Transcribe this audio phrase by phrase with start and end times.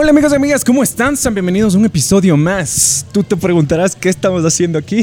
[0.00, 1.16] Hola amigos y amigas, ¿cómo están?
[1.16, 3.04] Sean bienvenidos a un episodio más.
[3.10, 5.00] Tú te preguntarás qué estamos haciendo aquí.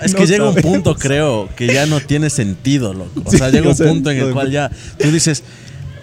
[0.00, 3.10] Es No que llega un punto, creo, que ya no tiene sentido, loco.
[3.24, 5.42] O sea, Sí, llega un punto en el cual ya tú dices,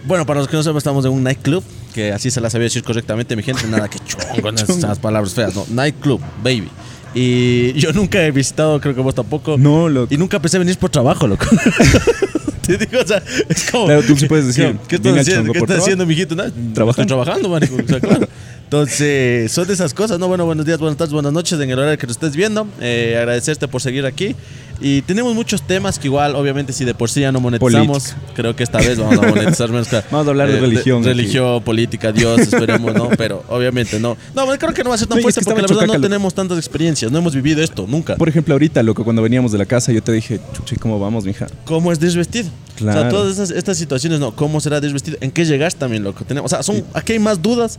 [0.05, 1.63] bueno, para los que no saben, estamos en un nightclub,
[1.93, 5.33] que así se la sabía decir correctamente, mi gente, nada que chongo, con esas palabras
[5.33, 6.67] feas, no, nightclub, baby.
[7.13, 9.57] Y yo nunca he visitado, creo que vos tampoco.
[9.57, 10.13] No, loco.
[10.13, 11.45] Y nunca pensé venir por trabajo, loco.
[12.67, 13.85] Te digo, o sea, es como.
[13.85, 16.35] Claro, tú sí puedes decir, ¿Qué estás haciendo, ¿Qué estás haciendo, mijito?
[16.35, 16.89] Nada, Trabajando.
[16.91, 17.75] Estoy trabajando, marico.
[17.75, 18.27] O sea, claro.
[18.75, 20.29] Entonces, son de esas cosas, ¿no?
[20.29, 22.65] Bueno, buenos días, buenas tardes, buenas noches en el horario que nos estés viendo.
[22.79, 24.33] Eh, agradecerte por seguir aquí.
[24.79, 28.55] Y tenemos muchos temas que igual, obviamente, si de por sí ya no monetizamos, creo
[28.55, 29.89] que esta vez vamos a monetizar menos.
[29.89, 31.07] que- Vamos a hablar de religión aquí.
[31.09, 33.09] religión, política, Dios, esperemos, ¿no?
[33.17, 34.15] Pero obviamente no.
[34.33, 35.79] No, bueno, creo que no va a ser tan Oye, es fuerte que porque la
[35.81, 38.15] verdad no tenemos tantas experiencias, no hemos vivido esto nunca.
[38.15, 41.25] Por ejemplo, ahorita, loco, cuando veníamos de la casa, yo te dije, chuchi, ¿cómo vamos,
[41.25, 41.47] mija?
[41.65, 42.47] ¿Cómo es desvestido?
[42.47, 43.09] O sea, Claro.
[43.09, 44.33] todas esas, estas situaciones, ¿no?
[44.33, 45.17] ¿Cómo será desvestido?
[45.19, 46.23] ¿En qué llegas también, loco?
[46.23, 47.77] Tenemos, o sea, son, aquí hay más dudas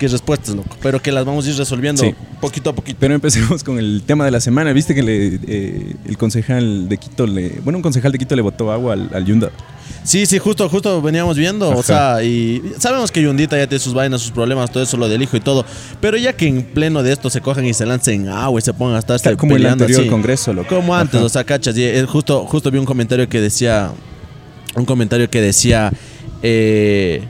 [0.00, 0.76] que respuestas, loco.
[0.82, 2.12] Pero que las vamos a ir resolviendo Sí.
[2.40, 2.96] poquito a poquito.
[2.98, 4.72] Pero empecemos con el tema de la semana.
[4.72, 7.60] Viste que le, eh, el concejal de Quito le.
[7.62, 9.50] Bueno, un concejal de Quito le botó agua al, al Yunda.
[10.02, 13.92] Sí, sí, justo, justo veníamos viendo, o sea, y sabemos que Yundita ya tiene sus
[13.92, 15.64] vainas, sus problemas, todo eso, lo del hijo y todo.
[16.00, 18.72] Pero ya que en pleno de esto se cojan y se lancen agua y se
[18.72, 20.08] pongan hasta estar Como el anterior así.
[20.08, 20.74] congreso, loco.
[20.74, 21.24] Como antes, Ajá.
[21.26, 21.76] o sea, cachas.
[21.76, 23.90] Y justo, justo vi un comentario que decía.
[24.74, 25.92] Un comentario que decía.
[26.42, 27.22] Eh,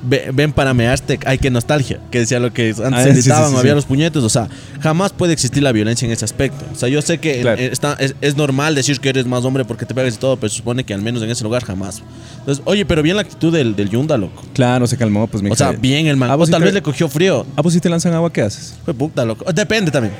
[0.00, 1.98] "Ve- ven para mearte, hay que nostalgia.
[2.10, 4.22] Que decía lo que antes Ah, sí, sí, sí, había los puñetes.
[4.22, 4.48] O sea,
[4.80, 6.64] jamás puede existir la violencia en ese aspecto.
[6.72, 7.60] O sea, yo sé que Claro.
[7.60, 10.36] eh, está, es, es normal decir que eres más hombre porque te pegas y todo,
[10.36, 12.02] pero se supone que al menos en ese lugar jamás.
[12.38, 14.42] Entonces, oye, pero bien la actitud del, del Yunda, loco.
[14.54, 15.52] Claro, se calmó, pues, mija.
[15.52, 16.30] O sea, bien el man.
[16.30, 17.44] ¿A O sí tal te- vez le cogió frío.
[17.56, 18.74] ¿A vos si te lanzan agua, qué haces?
[18.84, 19.50] Fue puta, loco.
[19.52, 20.14] Depende también.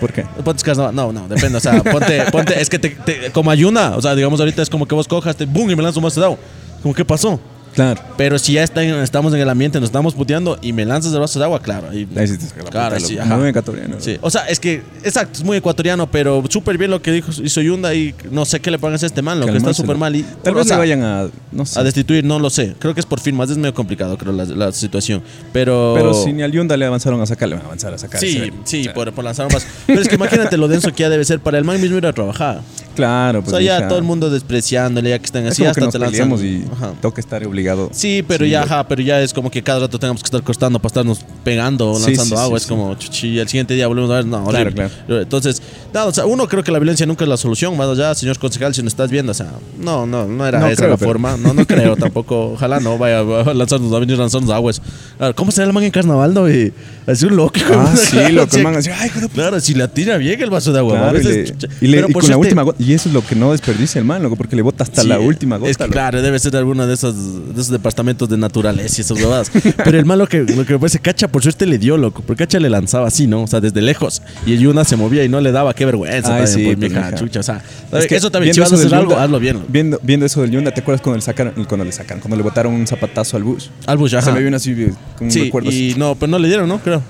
[0.00, 0.24] ¿Por qué?
[0.64, 0.94] Carnaval.
[0.94, 1.56] No, no, depende.
[1.58, 3.94] O sea, ponte, ponte, es que te, te- como ayuna.
[3.96, 6.24] O sea, digamos ahorita es como que vos cojas, te boom y me lanzo de
[6.24, 6.38] agua.
[6.82, 7.40] Como, ¿qué pasó?
[7.74, 8.00] Claro.
[8.16, 11.12] Pero si ya está en- estamos en el ambiente, nos estamos puteando y me lanzas
[11.12, 11.88] el vaso de agua, claro.
[11.90, 13.24] ahí- Ahí sí te Claro, puta, sí, loco.
[13.26, 13.36] ajá.
[13.36, 13.96] Muy ecuatoriano.
[13.98, 17.30] Sí, o sea, es que, exacto, es muy ecuatoriano, pero súper bien lo que dijo
[17.42, 19.82] hizo Yunda y no sé qué le pagan a este man, lo que está Calmarse,
[19.82, 20.14] súper mal.
[20.14, 21.26] Y, Tal o vez sea, le vayan a.
[21.52, 21.80] No sé.
[21.80, 22.74] a destituir, no lo sé.
[22.78, 25.22] Creo que es por firmas, es medio complicado, creo, la, la situación.
[25.52, 25.94] Pero.
[25.96, 28.20] Pero si ni al Yunda le avanzaron a sacar, le van a avanzar a sacar.
[28.20, 29.66] Sí, sí, o por, por lanzar un vaso.
[29.86, 32.06] Pero es que imagínate lo denso que ya debe ser para el man mismo ir
[32.06, 32.60] a trabajar.
[32.94, 33.50] Claro, O pues.
[33.50, 33.88] sea, ya mija.
[33.88, 36.30] todo el mundo despreciándole, ya que están Es así, como hasta nos te lanzan.
[36.30, 36.92] peleamos y Ajá.
[37.00, 37.90] toca estar obligado.
[37.92, 40.42] Sí, pero Sí, ya, ajá, pero ya es como que cada rato tengamos que estar
[40.42, 42.58] costando para estarnos pegando o lanzando sí, agua.
[42.58, 45.22] es como, chuchi, y el siguiente día volvemos a ver, no, Claro, horrible.
[45.22, 48.14] Entonces, nada, o sea, uno creo que la violencia nunca es la solución, más allá,
[48.14, 50.90] señor concejal, si nos estás viendo, o sea, no, no, no era No esa creo,
[50.90, 54.20] la pero- forma, no, no creo tampoco, ojalá no vaya a lanzarnos, a venir a
[54.20, 54.82] lanzarnos aguas.
[55.18, 56.48] A ver, ¿Cómo será el man en carnaval, no?
[56.50, 56.72] Y
[57.06, 57.54] así un loco.
[57.72, 58.56] Ah, sí, loco.
[58.56, 59.28] El man así, ay, puta".
[59.28, 60.94] Claro, si la tira bien el vaso de agua.
[60.98, 62.82] Claro, a y, veces, le- y le- y con la última gota.
[62.82, 65.08] Y eso es lo que no desperdicia el man, loco, porque le bota hasta Sí,
[65.08, 65.70] la última gota.
[65.70, 67.14] Es que, claro, debe ser alguna de esas
[67.54, 69.50] de esos departamentos de naturaleza y esas huevadas.
[69.84, 72.22] Pero el malo que lo que me parece, Cacha por suerte le dio, loco.
[72.26, 73.42] Porque Cacha le lanzaba así, ¿no?
[73.42, 74.22] O sea, desde lejos.
[74.46, 75.74] Y el Yuna se movía y no le daba.
[75.74, 77.40] Qué vergüenza Ay, también, sí, pues, pues, mija, chucha.
[77.40, 77.62] O sea,
[77.92, 79.54] Es que eso también, si vas a hacer algo, Yunda- hazlo bien.
[79.56, 79.66] loco.
[79.70, 82.42] Viendo, viendo eso del Yunda, ¿te acuerdas cuando le sacaron, cuando le sacan, cuando le
[82.42, 83.70] botaron un zapatazo al bus?
[83.86, 84.32] Al Bush, Se ajá.
[84.32, 85.90] me vino así, eh, con un Sí, recuerdo así.
[85.90, 86.78] y no, pero no le dieron, ¿no?
[86.80, 87.02] Creo.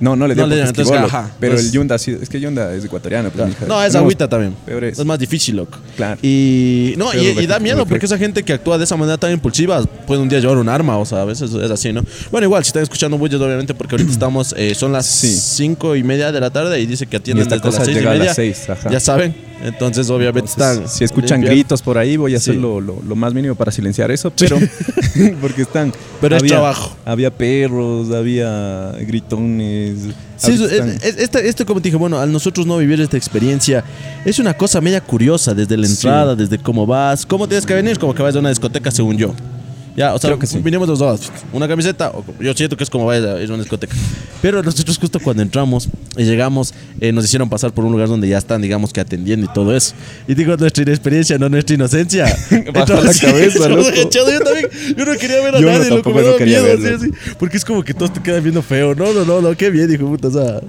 [0.00, 2.28] No, no le dio no le porque esquivó, ajá, Pero pues- el Yunda sí, es
[2.28, 3.30] que Yunda es ecuatoriano.
[3.30, 3.66] Pues, mija.
[3.66, 4.54] No, es agüita también.
[4.64, 4.98] Peor es.
[4.98, 5.78] Es más difícil, loco.
[5.96, 6.18] Claro.
[6.22, 9.30] Y no, y, y da miedo porque esa gente que actúa de esa manera tan
[9.32, 12.02] impulsiva puede un día llevar un arma, o sea, a veces es así, ¿no?
[12.30, 15.28] Bueno, igual, si están escuchando bulles, obviamente, porque ahorita estamos, eh, son las Sí.
[15.28, 18.10] cinco y media de la tarde y dice que atienden desde las seis y llega
[18.10, 18.26] a media.
[18.26, 18.70] las seis.
[18.70, 18.90] Ajá.
[18.90, 20.88] Ya saben, entonces obviamente Entonces, están.
[20.88, 21.50] si escuchan limpiando.
[21.50, 22.60] gritos por ahí, voy a hacer Sí.
[22.60, 24.58] lo, lo- lo más mínimo para silenciar eso, pero
[25.42, 25.92] porque están.
[26.20, 26.96] Pero es trabajo.
[27.04, 29.89] Había perros, había gritones.
[30.36, 33.16] Sí, ahorita eso- es- es- este, como te dije, bueno, al nosotros no vivir esta
[33.16, 33.84] experiencia,
[34.24, 35.92] es una cosa media curiosa desde la Sí.
[35.92, 39.16] entrada, desde cómo vas, cómo tienes que venir, como que vas a una discoteca, según
[39.18, 39.34] yo.
[39.96, 40.58] Ya, o sea, que sí.
[40.58, 43.62] vinimos los dos, una camiseta, yo siento que es como vaya a ir a una
[43.62, 43.94] discoteca.
[44.40, 48.28] Pero nosotros justo cuando entramos y llegamos, eh, nos hicieron pasar por un lugar donde
[48.28, 49.94] ya están, digamos que atendiendo y todo eso.
[50.28, 52.24] Y digo, nuestra inexperiencia, no nuestra inocencia.
[52.72, 53.90] Baja la cabeza, yo, loco.
[54.10, 56.78] yo también, yo no quería ver a Yo no, nadie, loco, tampoco me quería miedo,
[56.80, 56.96] verlo.
[56.96, 57.34] así, así.
[57.38, 58.94] Porque es como que todos te quedan viendo feo.
[58.94, 60.60] No, no, no, no, qué bien, hijo puta, o sea...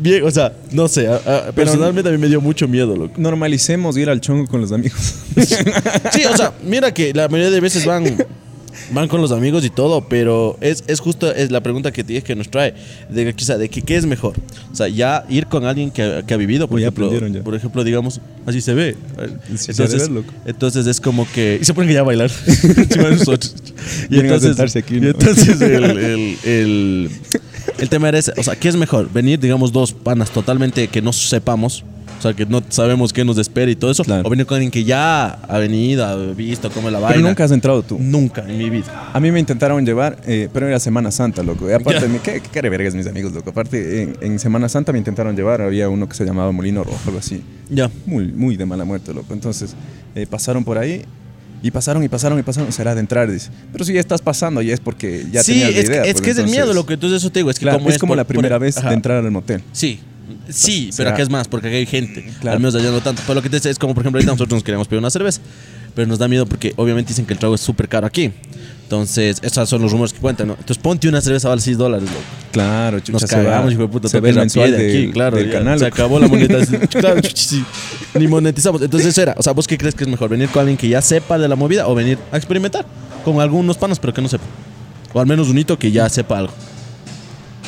[0.00, 1.16] Bien, o sea, no sé, a-
[1.48, 3.14] a- personalmente a mí me dio mucho miedo, loco.
[3.16, 5.14] Normalicemos ir al chongo con los amigos.
[6.12, 8.04] Sí, o sea, mira que la mayoría de veces van,
[8.92, 12.22] van con los amigos y todo, pero es, es justo es la pregunta que, te-
[12.22, 12.74] que nos trae,
[13.10, 14.34] de, quizá, de que qué es mejor.
[14.72, 17.42] O sea, ya ir con alguien que, que ha vivido, por ya ejemplo, ya.
[17.42, 18.96] por ejemplo, digamos, así se ve.
[19.56, 21.58] Sí, Entonces, ver, entonces es como que...
[21.60, 22.30] Y se ponen ya a bailar.
[24.10, 25.08] y a entonces, sentarse aquí, y ¿no?
[25.08, 27.10] entonces el, el, el,
[27.78, 28.32] el tema era ese.
[28.36, 29.10] O sea, ¿qué es mejor?
[29.12, 31.84] Venir, digamos, dos panas totalmente que no sepamos
[32.18, 34.26] o sea, que no sabemos qué nos espera y todo eso, Claro.
[34.26, 37.14] o venir con alguien que ya ha venido, ha visto cómo es la vaina.
[37.16, 37.96] Pero nunca has entrado tú.
[38.00, 39.10] Nunca en mi vida.
[39.12, 41.68] A mí me intentaron llevar, eh, pero era Semana Santa, loco.
[41.70, 43.50] Y aparte, me, ¿qué, qué vergas, mis amigos, loco.
[43.50, 46.98] Aparte, en, en Semana Santa me intentaron llevar, había uno que se llamaba Molino Rojo,
[47.06, 47.42] algo así.
[47.70, 47.90] Ya.
[48.06, 49.32] Muy, muy de mala muerte, loco.
[49.32, 49.74] Entonces,
[50.14, 51.04] eh, pasaron por ahí.
[51.60, 53.50] Y pasaron y pasaron y pasaron, será de entrar, dice.
[53.72, 56.02] Pero si ya estás pasando, ya es porque ya sí, tenías la es, idea.
[56.02, 57.58] que, es pues, que es el entonces- miedo, lo que entonces eso te digo, es
[57.58, 58.90] que Claro, como es como por- la por- primera vez ajá.
[58.90, 59.60] de entrar al motel.
[59.72, 59.98] Sí,
[60.48, 62.24] sí, será- pero acá es más, porque acá hay gente.
[62.40, 62.56] Claro.
[62.56, 63.22] Al menos allá no tanto.
[63.26, 65.10] Pero lo que te dice es como, por ejemplo, ahorita nosotros nos queríamos pedir una
[65.10, 65.40] cerveza,
[65.94, 68.32] pero nos da miedo porque obviamente dicen que el trago es súper caro aquí.
[68.84, 70.54] Entonces, esos son los rumores que cuentan, ¿no?
[70.54, 72.22] Entonces, ponte una cerveza vale 6 dólares, loco.
[72.52, 74.08] Claro, chucha, Nos cagamos, hijo de puta.
[74.08, 75.36] Se ve el ir a mensual pie de aquí, claro.
[75.36, 75.78] del ya, canal.
[75.78, 76.86] Se acabó la monetización.
[76.90, 77.62] claro, sí.
[78.14, 78.80] Ni monetizamos.
[78.80, 79.34] Entonces, eso era.
[79.36, 80.30] O sea, ¿vos qué crees que es mejor?
[80.30, 82.86] ¿Venir con alguien que ya sepa de la movida o venir a experimentar?
[83.26, 84.44] Con algunos panas, pero que no sepa.
[85.12, 86.54] O al menos un hito que ya sepa algo.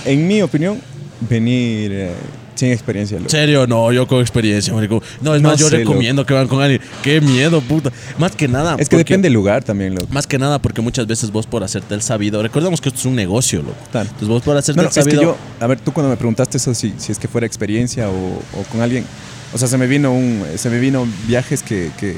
[0.07, 0.81] En mi opinión,
[1.29, 2.13] venir eh,
[2.61, 3.27] sin experiencia, loco.
[3.27, 3.67] ¿En serio?
[3.67, 5.03] No, yo con experiencia, marico.
[5.21, 6.81] No, es No más, yo sé, recomiendo que van con alguien.
[7.03, 7.91] Qué miedo, puta.
[8.19, 8.77] Más que nada.
[8.79, 10.07] Es que porque- depende del lugar también, loco.
[10.13, 12.43] Más que nada porque muchas veces vos por hacerte el sabido.
[12.43, 13.75] Recordemos que esto es un negocio, loco.
[13.91, 14.07] Claro.
[14.07, 15.21] Entonces vos por hacerte No, no, el es sabido.
[15.21, 18.09] que yo, a ver, tú cuando me preguntaste eso, si, si es que fuera experiencia
[18.09, 19.05] o, o con alguien,
[19.53, 22.15] o sea, se me vino un, se me vino viajes que, que,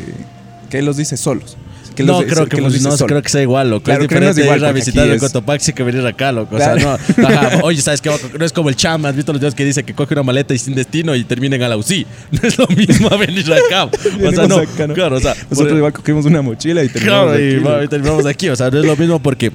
[0.68, 1.56] que él los dice solos.
[2.02, 3.84] No, los- creo que, los pues, no creo que sea igual, loco.
[3.84, 6.54] Claro, es no diferente igual, ir a visitar el es- Cotopaxi que venir acá, loco.
[6.54, 6.80] O Claro.
[6.80, 7.28] sea, no.
[7.28, 8.10] Ajá, oye, ¿sabes qué?
[8.38, 9.08] No es como el chama.
[9.10, 11.62] ¿Has visto los videos que dice que coge una maleta y sin destino y terminen
[11.62, 12.06] a la UCI?
[12.30, 13.84] No es lo mismo a venir acá.
[13.84, 13.90] O
[14.32, 14.56] sea, no.
[14.56, 14.94] acá, ¿no?
[14.94, 15.34] Claro, o sea.
[15.50, 17.82] Nosotros por- igual cogimos una mochila y terminamos Claro, y, aquí, loco.
[17.84, 18.48] y terminamos aquí.
[18.48, 19.52] O sea, no es lo mismo porque.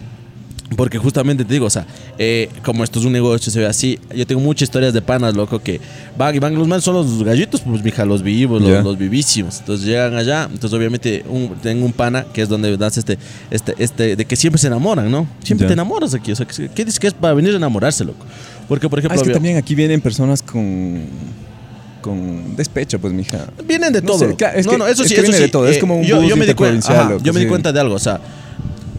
[0.77, 1.85] Porque justamente te digo, o sea,
[2.19, 3.99] eh, como esto es un negocio, se ve así.
[4.15, 5.81] Yo tengo muchas historias de panas, loco, que
[6.17, 9.59] van y van los manes son los gallitos, pues mija, los vivos, los, vivísimos.
[9.59, 13.17] Entonces llegan allá, entonces obviamente un- tengo un pana que es donde das este,
[13.51, 15.27] este, este, de que siempre se enamoran, ¿no?
[15.43, 15.69] Siempre Ya.
[15.69, 16.31] te enamoras aquí.
[16.31, 18.23] O sea, ¿qué dices que es para venir a enamorarse, loco?
[18.69, 21.01] Porque, por Ah, ejemplo, es que había- también aquí vienen personas con,
[22.01, 23.47] con despecho, pues, mija.
[23.67, 24.19] Vienen de No todo.
[24.19, 24.37] sé, loco.
[24.37, 25.43] claro, es no, que- no, eso es sí, que eso viene sí.
[25.43, 27.47] de todo, es Eh, como un yo, yo me di cuenta, ajá, yo me di
[27.47, 28.19] cuenta de algo, o sea,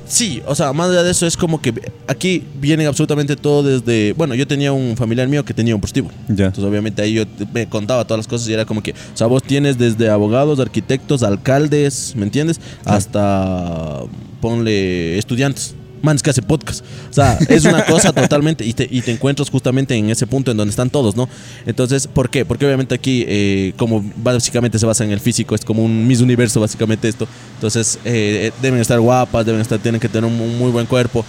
[0.09, 1.75] sí, o sea, más allá de eso es como que
[2.07, 6.11] aquí vienen absolutamente todo desde, bueno, yo tenía un familiar mío que tenía un positivo.
[6.29, 6.47] Ya.
[6.47, 9.27] Entonces, obviamente ahí yo me contaba todas las cosas y era como que, o sea,
[9.27, 12.61] vos tienes desde abogados, arquitectos, alcaldes, ¿me entiendes?
[12.85, 14.03] Hasta
[14.41, 15.75] ponle estudiantes.
[16.03, 16.85] Manes que hace podcast.
[17.11, 18.65] O sea, es una cosa totalmente.
[18.65, 21.29] Y te, y te encuentras justamente en ese punto en donde están todos, ¿no?
[21.67, 22.45] Entonces, ¿por qué?
[22.45, 26.21] Porque obviamente aquí, eh, como básicamente se basa en el físico, es como un Miss
[26.21, 27.27] Universo, básicamente esto.
[27.55, 31.25] Entonces, eh, deben estar guapas, deben estar, tienen que tener un, un muy buen cuerpo.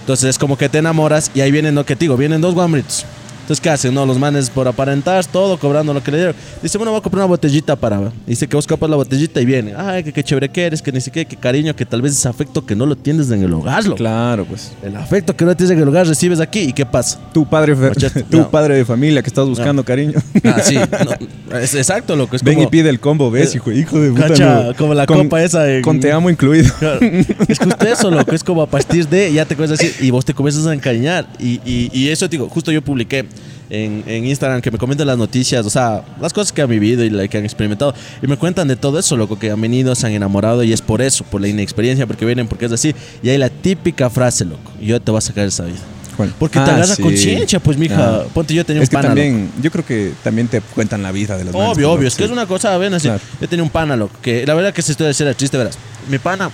[0.00, 2.54] Entonces, es como que te enamoras y ahí vienen, lo que te digo, vienen dos
[2.54, 3.04] guambritos.
[3.50, 3.92] Entonces, ¿qué hacen?
[3.92, 6.36] No, los manes por aparentar, todo, cobrando lo que le dieron.
[6.62, 8.12] Dice, bueno, voy a comprar una botellita para.
[8.24, 9.74] Dice que vos capas la botellita y viene.
[9.76, 12.26] Ay, que qué chévere que eres, que ni siquiera, que cariño, que tal vez es
[12.26, 13.96] afecto que no lo tienes en el hogar, loco.
[13.96, 14.70] Claro, pues.
[14.84, 16.60] El afecto que no tienes en el hogar recibes aquí.
[16.60, 17.18] ¿Y qué pasa?
[17.32, 17.74] Tu padre,
[18.30, 18.50] tu no.
[18.52, 20.20] padre de familia que estás buscando cariño.
[20.44, 20.76] Ah, sí.
[21.50, 22.36] no, es exacto, loco.
[22.36, 24.28] Es Ven como, y pide el combo, ¿ves, Eh, hijo, hijo de puta?
[24.28, 26.72] cacha, como la Con- copa esa en- Con te amo incluido.
[26.78, 27.00] Claro.
[27.48, 28.30] Es justo eso, loco.
[28.32, 30.72] Es como a partir de, ya te comienzas a decir, y vos te comienzas a
[30.72, 31.26] encariñar.
[31.40, 33.26] Y, y, y eso, digo, justo yo publiqué
[33.70, 37.04] en, en Instagram que me comentan las noticias, o sea, las cosas que han vivido
[37.04, 37.94] y la que han experimentado.
[38.22, 40.62] Y me cuentan de todo eso, loco, que han venido, se han enamorado.
[40.64, 42.94] Y es por eso, por la inexperiencia, porque vienen, porque es así.
[43.22, 44.70] Y hay la típica frase, loco.
[44.80, 45.78] Yo te voy a sacar esa vida.
[46.16, 46.34] ¿Cuál?
[46.38, 47.02] Porque te Ah, agarra sí.
[47.02, 47.96] conciencia, pues, mija.
[48.20, 48.24] Ah.
[48.34, 49.20] Ponte, yo tenía Es un que pana, loco.
[49.20, 52.08] también, yo creo que también te cuentan la vida de los manes, Obvio, loco, obvio.
[52.08, 53.08] Es que es una cosa, ven, así.
[53.08, 53.22] Claro.
[53.40, 55.78] Yo tenía un pana, loco, que la verdad que esta historia era triste, verás.
[56.10, 56.50] Mi pana,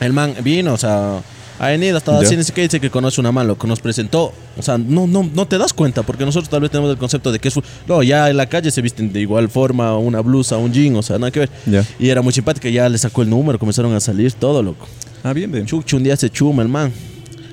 [0.00, 1.20] el man vino, o sea,
[1.62, 4.32] ha venido, estaba así, ni siquiera dice que conoce una man, lo que nos presentó.
[4.56, 7.30] O sea, no, no, no te das cuenta, porque nosotros tal vez tenemos el concepto
[7.30, 7.54] de que es...
[7.86, 11.02] No, ya en la calle se visten de igual forma, una blusa, un jean, o
[11.02, 11.50] sea, nada que ver.
[11.66, 11.84] Ya.
[11.98, 14.88] Y era muy simpática, ya le sacó el número, comenzaron a salir todo, loco.
[15.22, 15.66] Ah, bien, bien.
[15.66, 16.90] Chucho un día se chuma el man.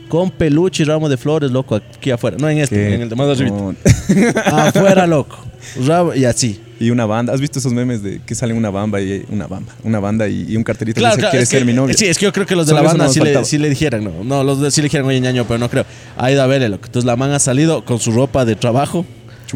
[0.07, 2.37] Con peluche y ramo de flores, loco, aquí afuera.
[2.39, 3.57] No en este, Qué en el de más arriba.
[3.57, 3.77] ton-
[4.45, 5.37] Afuera, loco.
[6.15, 6.61] Y así.
[6.79, 7.33] Y una banda.
[7.33, 9.73] ¿Has visto esos memes de que sale una bamba y una bamba?
[9.83, 11.73] Una banda y, y un cartelito que Claro, dice, claro, ¿quieres es que- ser mi
[11.73, 11.95] novio?
[11.97, 13.69] Sí, es que yo creo que los de Solo la banda sí le, sí le
[13.69, 15.85] dijeran, no, no, los de, sí le dijeron, oye, ñaño, pero no creo.
[16.17, 16.85] Ha ido a verle, loco.
[16.85, 19.05] Entonces la man ha salido con su ropa de trabajo.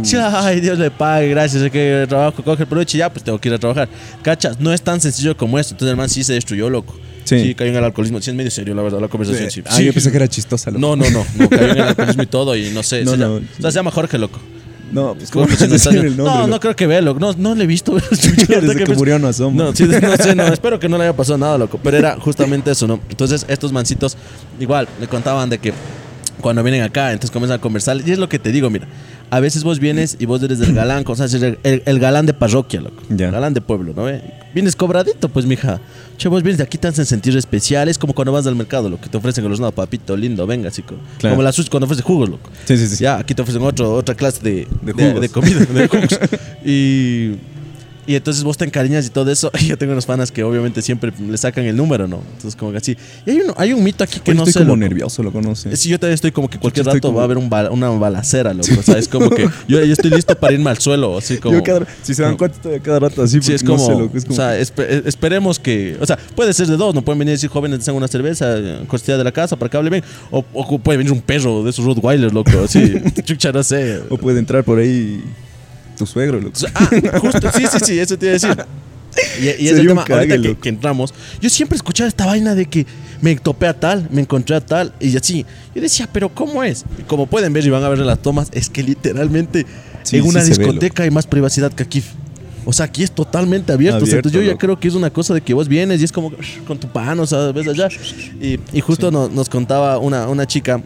[0.03, 3.23] Sí, Ay, Dios le pague, gracias, es que trabajo, coge el peluche y ya, pues
[3.25, 3.89] tengo que ir a trabajar.
[4.21, 5.73] Cachas, no es tan sencillo como esto.
[5.73, 6.95] Entonces el man sí se destruyó, loco.
[7.25, 7.53] Sí.
[7.55, 8.19] cayó en el alcoholismo.
[8.21, 9.51] Sí, es medio serio, la verdad, la conversación.
[9.51, 9.83] Sí, Ah, Sí.
[9.85, 10.71] yo pensé que era chistosa.
[10.71, 10.79] loco.
[10.79, 13.03] No, no, no, no, cayó en el alcoholismo y todo y no sé.
[13.05, 13.35] No, se no.
[13.35, 14.39] llama- o sea, se llama Jorge, loco.
[14.91, 16.33] No, pues ¿Cómo ¿cómo que vas a se decir me el está- nombre?
[16.35, 16.59] No, no loco?
[16.59, 17.19] creo que vea, loco.
[17.19, 17.95] No, no le he visto.
[18.11, 19.63] Desde que murió no asoma.
[19.63, 21.79] No, sí, no sé, no, espero que no le haya pasado nada, loco.
[21.81, 22.99] Pero era justamente eso, ¿no?
[23.09, 24.17] Entonces, estos mancitos,
[24.59, 25.73] igual, me contaban de que
[26.41, 27.97] cuando vienen acá, entonces comienzan a conversar.
[28.05, 28.87] Y es lo que te digo, mira.
[29.31, 31.99] A veces vos vienes y vos eres del galán, o sea, eres el, el- el
[31.99, 33.01] galán de parroquia, loco.
[33.09, 34.03] El galán de pueblo, ¿no?
[34.03, 34.21] ve?
[34.53, 35.79] Vienes cobradito, pues, mija.
[36.17, 37.87] Che, vos vienes de aquí, te hacen sentir especial.
[37.87, 40.45] Es como cuando vas al mercado, lo que te ofrecen con los no, papito lindo,
[40.45, 40.95] venga, chico.
[41.17, 41.35] Claro.
[41.37, 42.49] Como la sushi cuando ofrecen jugos, loco.
[42.65, 43.03] Sí, sí, sí.
[43.03, 45.21] Ya, aquí te ofrecen otro, otra clase de, De de, jugos.
[45.21, 46.19] de comida, de jugos.
[46.65, 47.31] y,
[48.07, 49.51] Y entonces vos te encariñas y todo eso.
[49.61, 52.21] Y yo tengo unos fanas que obviamente siempre le sacan el número, ¿no?
[52.33, 52.97] Entonces, como que así.
[53.25, 54.59] Y hay, uno- hay un mito aquí que Oye, no estoy sé.
[54.59, 54.77] como loco.
[54.77, 55.79] nervioso, lo conoces.
[55.79, 57.89] Sí, yo también estoy como que cualquier Estoy rato como- va a haber un una
[57.89, 58.67] balacera, loco.
[58.79, 61.55] O sea, es como que yo, yo estoy listo para irme al suelo, así como.
[61.57, 63.39] Yo cada- si se dan cuenta, estoy cada rato así.
[63.41, 66.17] Sí, es no como, sé, loco, es como o sea, eh, esperemos que, o sea,
[66.35, 68.55] puede ser de dos, no pueden venir a decir jóvenes, tengan una cerveza,
[68.87, 71.69] cortesía de la casa para que hable bien, o, o puede venir un perro de
[71.69, 74.01] esos Rottweilers, loco, así, chucha, no sé.
[74.09, 75.21] O puede entrar por ahí
[76.01, 76.59] tu suegro, loco.
[76.73, 76.89] Ah,
[77.19, 78.65] justo, sí, sí, sí, eso te iba a decir.
[79.39, 82.55] Y, y es Sería el un tema, ahorita que, entramos, yo siempre escuchaba esta vaina
[82.55, 82.85] de que
[83.21, 85.45] me topé a tal, me encontré a tal, y así.
[85.75, 86.85] Yo decía, pero ¿cómo es?
[86.97, 89.65] Y como pueden ver y van a ver las tomas, es que literalmente
[90.03, 92.03] Sí, en sí una ve, discoteca hay más privacidad que aquí.
[92.65, 93.97] O sea, aquí es totalmente abierto.
[93.97, 96.01] O sea, Abierto, entonces yo ya creo que es una cosa de que vos vienes
[96.01, 96.31] y es como
[96.67, 97.89] con tu pan, o sea, ves allá.
[98.39, 100.81] Y, y justo nos, nos contaba una, una chica,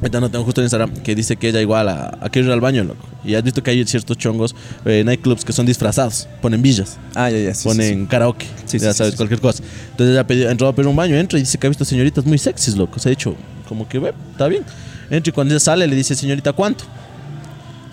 [0.00, 2.50] ahorita no tengo justo en Instagram, que dice que ella igual a, a que ir
[2.50, 3.06] al baño, loco.
[3.24, 7.30] Y has visto que hay ciertos chongos, eh, nightclubs que son disfrazados, ponen villas Ah,
[7.30, 7.54] ya, ya.
[7.54, 9.62] Sí, ponen sí, karaoke, Sí, ya sí, sabes, cualquier cosa.
[9.90, 12.24] Entonces ella pidió, entró a pedir un baño, entra y dice que ha visto señoritas
[12.24, 12.98] muy sexys, loco.
[12.98, 13.34] Se ha dicho,
[13.68, 14.64] como que, ve, está bien.
[15.10, 16.84] Entra y cuando ella sale le dice, señorita, ¿cuánto?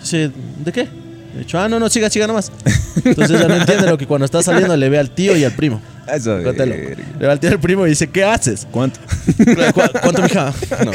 [0.00, 0.30] Dice,
[0.64, 0.88] ¿de qué?
[1.34, 2.52] Le dicho, ah, no, no, siga, siga nomás.
[3.04, 5.52] Entonces ella no entiende lo que cuando está saliendo le ve al tío y al
[5.52, 5.80] primo.
[6.14, 6.74] Eso, Cuéntalo.
[6.74, 8.66] Le y al primo y dice, ¿qué haces?
[8.70, 9.00] ¿Cuánto?
[9.74, 10.52] ¿Cu- ¿Cuánto, mija?
[10.84, 10.92] No,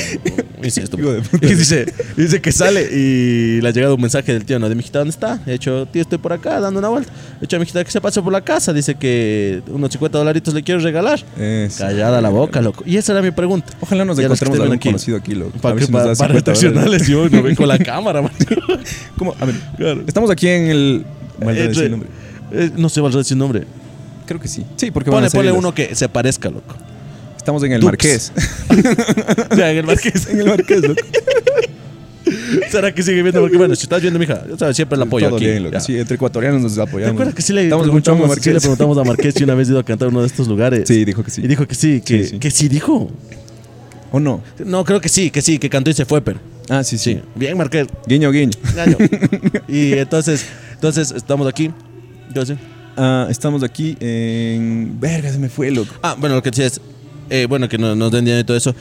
[0.62, 0.96] dice esto.
[0.98, 1.22] De.
[1.42, 4.70] Y dice, dice que sale y le ha llegado un mensaje del tío, ¿no?
[4.70, 5.40] De mijita, ¿dónde está?
[5.46, 7.12] He dicho, tío, estoy por acá dando una vuelta.
[7.38, 8.72] He dicho a mijita que se pase por la casa.
[8.74, 11.20] Dice que unos 50 dolaritos le quiero regalar.
[11.78, 12.84] Callada la boca, loco.
[12.86, 13.74] Y esa era mi pregunta.
[13.82, 14.90] Ojalá nos encontremos algún aquí.
[14.90, 15.58] conocido aquí, loco.
[15.60, 16.62] Para, ver que, si para, para 50 dólares.
[16.64, 18.32] redaccionales, yo no ven con la cámara, man.
[19.18, 19.36] ¿Cómo?
[19.40, 20.04] A ver, Claro.
[20.08, 21.06] estamos aquí en el...
[21.40, 22.10] Maldad Entre- decir nombre.
[22.54, 23.64] Eh, no sé, va a decir nombre.
[24.32, 24.64] Creo que sí.
[24.78, 26.74] Sí, porque van Ponle, a salir ponle las- uno que se parezca, loco.
[27.36, 27.92] Estamos en el Dux.
[27.92, 28.32] Marqués.
[29.58, 30.28] Ya, en el marqués.
[30.30, 31.02] en el Marqués, loco.
[32.70, 33.42] ¿Será que sigue viendo?
[33.42, 35.46] Porque bueno, si estás viendo, mija, ya sabes, siempre el apoyo Todo aquí.
[35.48, 35.74] bien, loco.
[35.74, 35.80] Ya.
[35.82, 37.14] Sí, entre ecuatorianos nos ¿Te apoyamos.
[37.14, 38.62] acuerdas que sí le, Estamos en un chongo preguntamos, sí le Marqués.
[38.64, 40.88] preguntamos a Marqués si una vez ido a cantar a uno de estos lugares?
[40.88, 41.42] Sí, dijo que sí.
[41.44, 42.40] Y dijo que sí, que Sí, sí, sí.
[42.40, 43.12] que sí dijo.
[44.14, 44.42] ¿O no?
[44.64, 46.40] No, creo que sí, que sí, que cantó y se fue, pero.
[46.70, 47.16] Ah, sí, sí.
[47.16, 47.22] Sí.
[47.36, 47.88] Bien, Marqués.
[48.08, 48.52] Guiño, guiño.
[49.68, 51.72] Y entonces, entonces estamos aquí.
[52.34, 52.56] Yo sé.
[52.98, 54.98] Ah, estamos aquí en...
[55.00, 55.94] Verga, se me fue, loco.
[56.04, 56.80] Ah, bueno, lo que decía es,
[57.30, 58.76] eh, bueno, que no- nos den dinero y todo eso.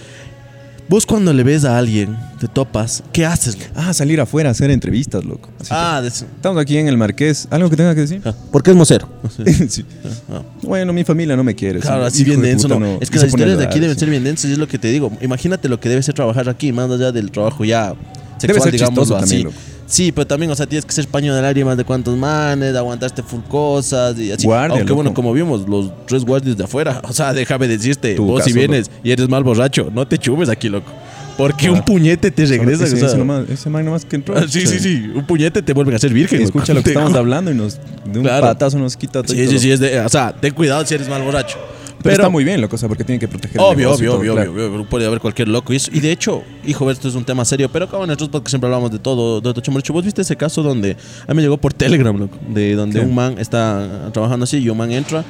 [0.89, 3.57] Vos cuando le ves a alguien, te topas, ¿qué haces?
[3.57, 3.71] loco?
[3.77, 5.49] Ah, salir afuera a hacer entrevistas, loco.
[5.61, 6.09] Así Ah, de.
[6.09, 7.47] Estamos aquí en el Marqués.
[7.51, 8.21] ¿Algo que tenga que decir?
[8.25, 9.09] Ah, ¿Por qué es mocero?
[9.69, 9.85] sí.
[10.29, 10.43] Ah.
[10.63, 11.79] Bueno, mi familia no me quiere.
[11.79, 12.17] Claro, sí.
[12.17, 12.99] así bien de denso, puta, no.
[13.01, 14.01] Es que las historias de aquí deben sí.
[14.01, 15.13] ser bien densas, y es lo que te digo.
[15.21, 17.95] Imagínate lo que debe ser trabajar aquí, más allá del trabajo ya
[18.39, 19.21] sexual, Debe ser chistoso así.
[19.29, 19.57] también, loco.
[19.91, 22.79] Sí, pero también, o sea, tienes que ser paño de lágrimas de cuántos manes, de
[22.79, 24.47] aguantarte full cosas y así.
[24.47, 28.25] Guardia, Aunque bueno, como vimos, los tres guardias de afuera, o sea, déjame decirte, Tu
[28.25, 30.91] vos si caso, vienes y eres mal borracho, no te chumes aquí, loco.
[31.37, 31.73] Porque Ah.
[31.73, 32.85] un puñete te regresa.
[32.85, 34.37] Ese, o sea, ese nomás- ese man nomás que entró.
[34.37, 36.41] ah, sí, sí, sí, un puñete te vuelven a hacer virgen.
[36.43, 38.47] Escucha lo que estamos hablando y nos de un Claro.
[38.47, 39.35] patazo nos quita todo.
[39.35, 41.57] Sí, sí, sí, es de, o sea, ten cuidado si eres mal borracho.
[42.03, 44.11] Pero, está muy bien, loco, o sea, porque tiene que proteger el Obvio, y obvio,
[44.13, 44.53] todo, obvio, claro.
[44.53, 45.73] obvio, Puede haber cualquier loco.
[45.73, 48.29] Y, eso- y de hecho, hijo, esto es un tema serio, pero como en nuestros
[48.31, 49.93] podcasts siempre hablamos de todo, de chamarucho.
[49.93, 50.93] ¿Vos viste ese caso donde
[51.27, 52.39] a mí me llegó por Telegram, loco?
[52.49, 53.07] De donde ¿Qué?
[53.07, 55.25] un man está trabajando así y un man entra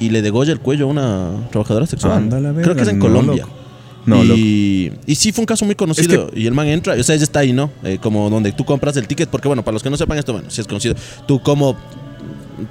[0.00, 2.12] y le degolla el cuello a una trabajadora sexual.
[2.12, 3.42] Anda la Creo que es en verga, no, Colombia.
[3.44, 3.56] loco.
[4.04, 4.36] No, loco.
[4.36, 6.28] y, y sí fue un caso muy conocido.
[6.34, 7.70] y el man entra, o sea, ella está ahí, ¿no?
[7.84, 10.32] Eh, como donde tú compras el ticket, porque bueno, para los que no sepan esto,
[10.32, 10.96] bueno, si es conocido.
[11.26, 11.76] Tú como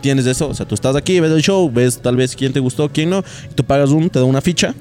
[0.01, 2.59] tienes eso, o sea, tú estás aquí, ves el show, ves tal vez quién te
[2.59, 4.73] gustó, quién no, y tú pagas un, te da una ficha,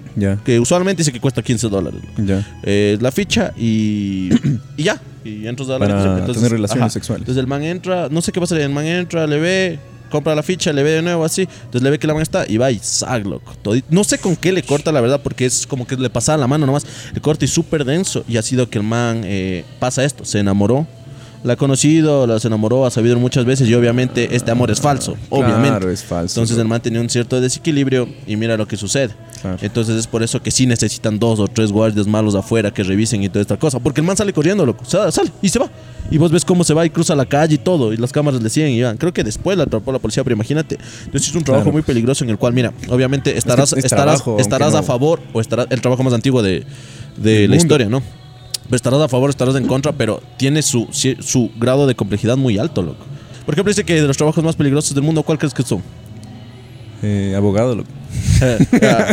[0.45, 2.01] que usualmente dice que cuesta 15 dólares.
[2.19, 2.47] ya.
[2.63, 4.31] Eh, la ficha y,
[4.77, 5.01] y ya.
[5.25, 6.33] Y entras a la Para ficha.
[6.33, 7.21] tener relaciones sexuales.
[7.23, 9.79] Entonces el man entra, no sé qué pasa, el man entra, le ve,
[10.11, 11.43] compra la ficha, le ve de nuevo así.
[11.43, 13.53] Entonces le ve que la man está y va y sag, loco.
[13.91, 16.47] No sé con qué le corta, la verdad, porque es como que le pasaba la
[16.47, 16.87] mano nomás.
[17.13, 18.25] Le corta y súper denso.
[18.29, 20.87] Y ha sido que el man eh, pasa esto, se enamoró.
[21.43, 24.79] La ha conocido, la se enamoró, ha sabido muchas veces y obviamente este amor es
[24.79, 25.69] falso, obviamente.
[25.71, 26.39] Claro, es falso.
[26.39, 29.15] Entonces el man tenía un cierto desequilibrio y mira lo que sucede.
[29.41, 29.57] Claro.
[29.63, 33.23] Entonces es por eso que sí necesitan dos o tres guardias malos afuera que revisen
[33.23, 33.79] y toda esta cosa.
[33.79, 34.85] Porque el man sale corriendo, loco.
[34.85, 35.71] Sale, sale y se va.
[36.11, 37.95] Y vos ves cómo se va y cruza la calle y todo.
[37.95, 38.99] Y las cámaras le siguen y van.
[38.99, 40.77] Creo que después la atrapó la policía, pero imagínate.
[41.07, 41.73] Entonces es un trabajo Claro.
[41.73, 45.21] muy peligroso en el cual, mira, obviamente estarás, es estarás, trabajo, estarás a no- favor
[45.33, 46.65] o estarás el trabajo más antiguo de,
[47.17, 47.57] de la mundo.
[47.57, 48.03] historia, ¿no?
[48.71, 52.57] Pero estarás a favor, estarás en contra, pero tiene su, su grado de complejidad muy
[52.57, 53.05] alto, loco.
[53.45, 55.83] Por ejemplo, dice que de los trabajos más peligrosos del mundo, ¿cuál crees que son?
[57.03, 57.89] Eh, abogado, loco.
[58.43, 58.59] Eh,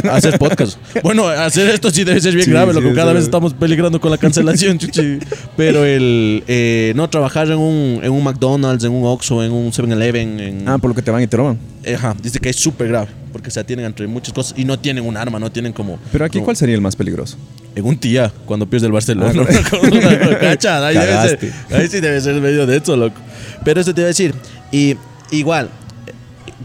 [0.10, 0.78] hacer podcast.
[1.04, 2.90] Bueno, hacer esto sí debe ser bien Sí, grave, sí, loco.
[2.92, 5.20] es Cada vez estamos peligrando con la cancelación, chuchi.
[5.58, 9.72] Pero el eh, no trabajar en un, en un McDonald's, en un Oxxo, en un
[9.74, 11.58] 7-Eleven, en, Ah, por lo que te van y te roban.
[11.84, 13.08] eh, ajá, dice que es súper grave.
[13.34, 16.00] Porque se atienen entre muchas cosas y no tienen un arma, no tienen como.
[16.14, 17.36] Pero aquí, como- ¿cuál sería el más peligroso?
[17.78, 19.44] En un tía, cuando pierde el Barcelona.
[19.48, 23.16] Ah, cacha, ahí, debe ser- ahí sí debe ser medio de eso, loco.
[23.64, 24.34] Pero eso te iba a decir.
[24.72, 24.96] Y
[25.30, 25.70] igual,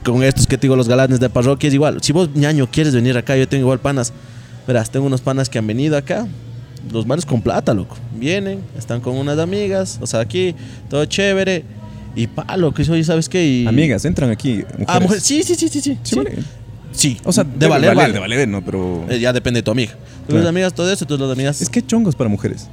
[0.02, 1.98] con estos que te digo, los galanes de parroquia, es igual.
[2.02, 4.10] Si vos, ñaño, quieres venir acá, yo tengo igual panas.
[4.66, 6.26] Verás, tengo unos panas que han venido acá.
[6.90, 7.96] Los manes con plata, loco.
[8.14, 10.54] Vienen, están con unas amigas, o sea, aquí,
[10.88, 11.62] todo chévere.
[12.16, 13.44] Y pa, loco, y oye, ¿sabes qué?
[13.46, 13.66] Y...
[13.66, 14.62] Amigas, entran aquí.
[14.78, 14.86] Mujeres.
[14.88, 15.90] Ah, mujer, sí, sí, sí, sí, sí.
[15.92, 16.16] Sí, sí.
[16.16, 16.38] vale.
[16.92, 17.18] Sí.
[17.24, 18.12] O sea, de valer, vale.
[18.12, 18.62] de valer, ¿no?
[18.64, 19.04] Pero.
[19.08, 19.92] Eh, ya depende de tu amiga.
[20.26, 20.48] Tú Claro.
[20.48, 21.60] amigas, todo eso, tú las amigas.
[21.60, 22.68] Es que chongos para mujeres.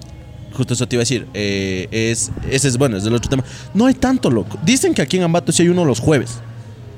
[0.53, 1.25] Justo eso te iba a decir.
[1.33, 3.43] eh, es, ese es bueno, es del otro tema.
[3.73, 4.57] No hay tanto, loco.
[4.65, 6.39] Dicen que aquí en Ambato sí hay uno los jueves.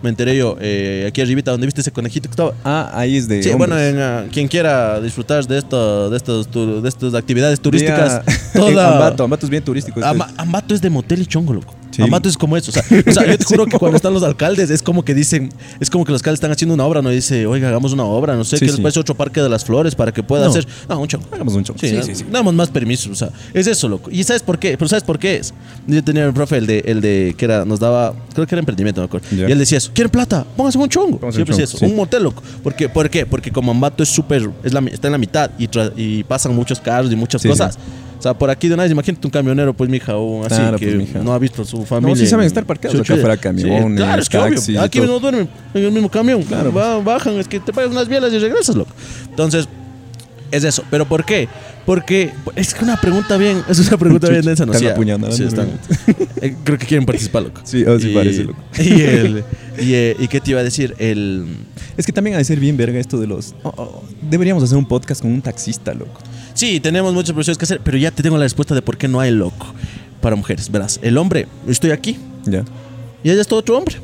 [0.02, 2.54] Me enteré yo, eh, aquí arribita, donde viste ese conejito que estaba.
[2.66, 3.44] Ah, ahí es de.
[3.44, 7.60] Sí, bueno, en, ah, quien quiera disfrutar de esto, de estos, tu- de estas actividades
[7.60, 8.24] turísticas,
[8.56, 8.94] toda.
[8.94, 10.00] Ambato, Ambato es bien turístico.
[10.00, 10.10] este.
[10.10, 11.76] Ama- Ambato es de motel y chongo, loco.
[11.92, 12.02] Sí.
[12.02, 12.72] Ambato es como eso.
[12.72, 15.14] O sea, o sea, yo te juro que cuando están los alcaldes es como que
[15.14, 18.04] dicen, es como que los alcaldes están haciendo una obra, no dice, oiga, hagamos una
[18.04, 20.46] obra, no sé, Sí, que les parece otro parque de las flores para que pueda
[20.46, 20.52] No.
[20.52, 20.68] hacer.
[20.88, 21.26] No, un chongo.
[21.32, 21.80] Hagamos un chongo.
[21.80, 22.26] Sí, Sí, sí, sí.
[22.32, 24.10] Damos más permisos, o sea, es eso, loco.
[24.12, 24.78] ¿Y sabes por qué?
[24.78, 25.54] Pero ¿sabes por qué es?
[25.88, 28.60] Yo tenía un profe, el de, el de que era, nos daba, creo que era
[28.60, 29.28] emprendimiento, me acuerdo.
[29.32, 30.46] Y él decía eso, ¿quieren plata?
[30.56, 31.18] Pónganse un chongo.
[31.18, 32.44] Pónganse Siempre decía eso, un motel, loco.
[32.64, 32.90] ¿Por qué?
[32.90, 33.26] ¿Por qué?
[33.26, 37.16] Porque como Ambato es súper, es está en la mitad y, pasan muchos carros y
[37.16, 37.78] muchas cosas.
[38.22, 40.86] O sea, por aquí de vez, imagínate un camionero, pues, mija, o así, Claro, que
[40.86, 41.20] pues, mija.
[41.24, 42.16] no ha visto a su familia.
[42.16, 44.50] sí saben en- estar parqueados acá afuera, camiones, claro, es que obvio.
[44.54, 46.44] taxis Aquí mismo duermen en el mismo camión.
[46.44, 46.72] Claro.
[46.72, 48.92] Va- bajan, es que te pagas unas bielas y regresas, loco.
[49.28, 49.68] Entonces,
[50.52, 50.84] es eso.
[50.92, 51.48] ¿Pero por qué?
[51.84, 54.74] Porque es que una pregunta bien, es una pregunta bien densa, ¿no?
[54.74, 54.96] Están
[55.32, 55.48] Sí, sí, ¿no?
[55.50, 55.70] están.
[56.44, 57.62] Eh, creo que quieren participar, loco.
[57.64, 58.60] Sí, oh, sí Y- parece, loco.
[58.80, 59.44] Y, el,
[59.80, 60.94] y, eh, ¿y qué te iba a decir?
[61.00, 61.48] El...
[61.98, 63.56] Es que también ha de ser bien verga esto de los.
[63.64, 66.20] oh, oh, deberíamos hacer un podcast con un taxista, loco.
[66.54, 69.08] Sí, tenemos muchas profesiones que hacer, pero ya te tengo la respuesta de por qué
[69.08, 69.68] no hay loco
[70.22, 70.70] para mujeres.
[70.72, 72.64] Verás, el hombre, estoy aquí Ya.
[73.24, 73.96] y allá está otro hombre.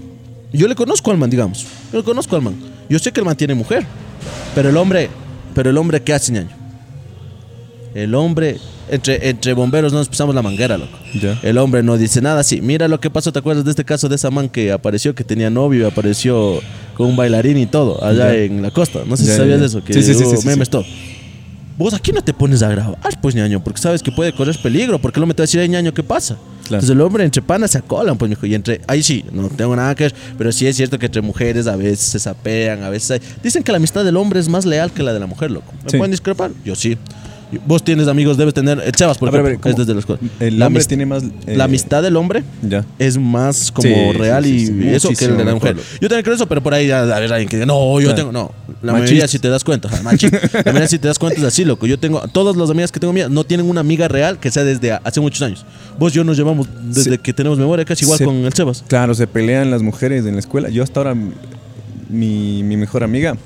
[0.54, 1.66] Yo le conozco al man, digamos.
[1.92, 2.56] Yo le conozco al man.
[2.90, 3.86] Yo sé que el man tiene mujer.
[4.56, 5.10] Pero el hombre,
[5.54, 6.50] pero el hombre, ¿qué hace, ñaño?
[7.94, 8.58] El hombre,
[8.90, 10.98] entre, entre bomberos no nos pisamos la manguera, loco.
[11.20, 11.40] Ya.
[11.44, 12.62] El hombre no dice nada así.
[12.62, 15.24] Mira lo que pasó, ¿te acuerdas de este caso de esa man que apareció, que
[15.24, 16.60] tenía novio y apareció
[16.96, 18.36] con un bailarín y todo, allá Ya.
[18.36, 19.00] en la costa?
[19.06, 20.68] No sé Ya, si sabías de eso, que Sí, sí, sí, hubo sí, sí, memes
[20.68, 20.72] sí.
[20.72, 20.86] todo.
[21.78, 25.00] Vos aquí no te pones a grabar, pues ñaño, porque sabes que puede correr peligro,
[25.00, 26.36] porque el hombre te va a decir, "Ay, ñaño, ¿qué pasa?
[26.36, 26.82] Claro.
[26.82, 29.76] Entonces el hombre entre panas se acolan, pues mijo, y entre, ahí sí, no tengo
[29.76, 32.90] nada que ver, pero sí es cierto que entre mujeres a veces se sapean, a
[32.90, 33.22] veces hay...
[33.44, 35.72] Dicen que la amistad del hombre es más leal que la de la mujer, loco.
[35.86, 35.98] ¿Me Sí.
[35.98, 36.52] pueden discrepar?
[36.66, 36.98] Yo sí.
[37.66, 39.94] Vos tienes amigos, debes tener, el Chevas, por A ver, a ver, ejemplo, es desde
[39.94, 40.22] la escuela.
[40.40, 41.24] El La hombre tiene más.
[41.46, 42.84] eh, La amistad del hombre Ya.
[43.00, 45.76] es más como Sí, real sí, y eso que el de la mujer.
[45.76, 45.90] mejor.
[46.02, 48.14] Yo también creo eso, pero por ahí a, a ver alguien que diga, no, yo
[48.14, 48.52] tengo, no.
[48.82, 49.00] La Machistas.
[49.00, 50.40] mayoría si te das cuenta, machista.
[50.54, 51.88] La mayoría si te das cuenta es así, loco.
[51.88, 54.64] Yo tengo, todas las amigas que tengo mías no tienen una amiga real que sea
[54.66, 55.66] desde hace muchos años.
[55.98, 58.84] Vos y yo nos llevamos desde que tenemos memoria casi igual Se- con el Sebas.
[58.88, 60.70] Claro, se pelean las mujeres en la escuela.
[60.70, 61.16] Yo hasta ahora,
[62.10, 63.38] mi, mi mejor amiga eh,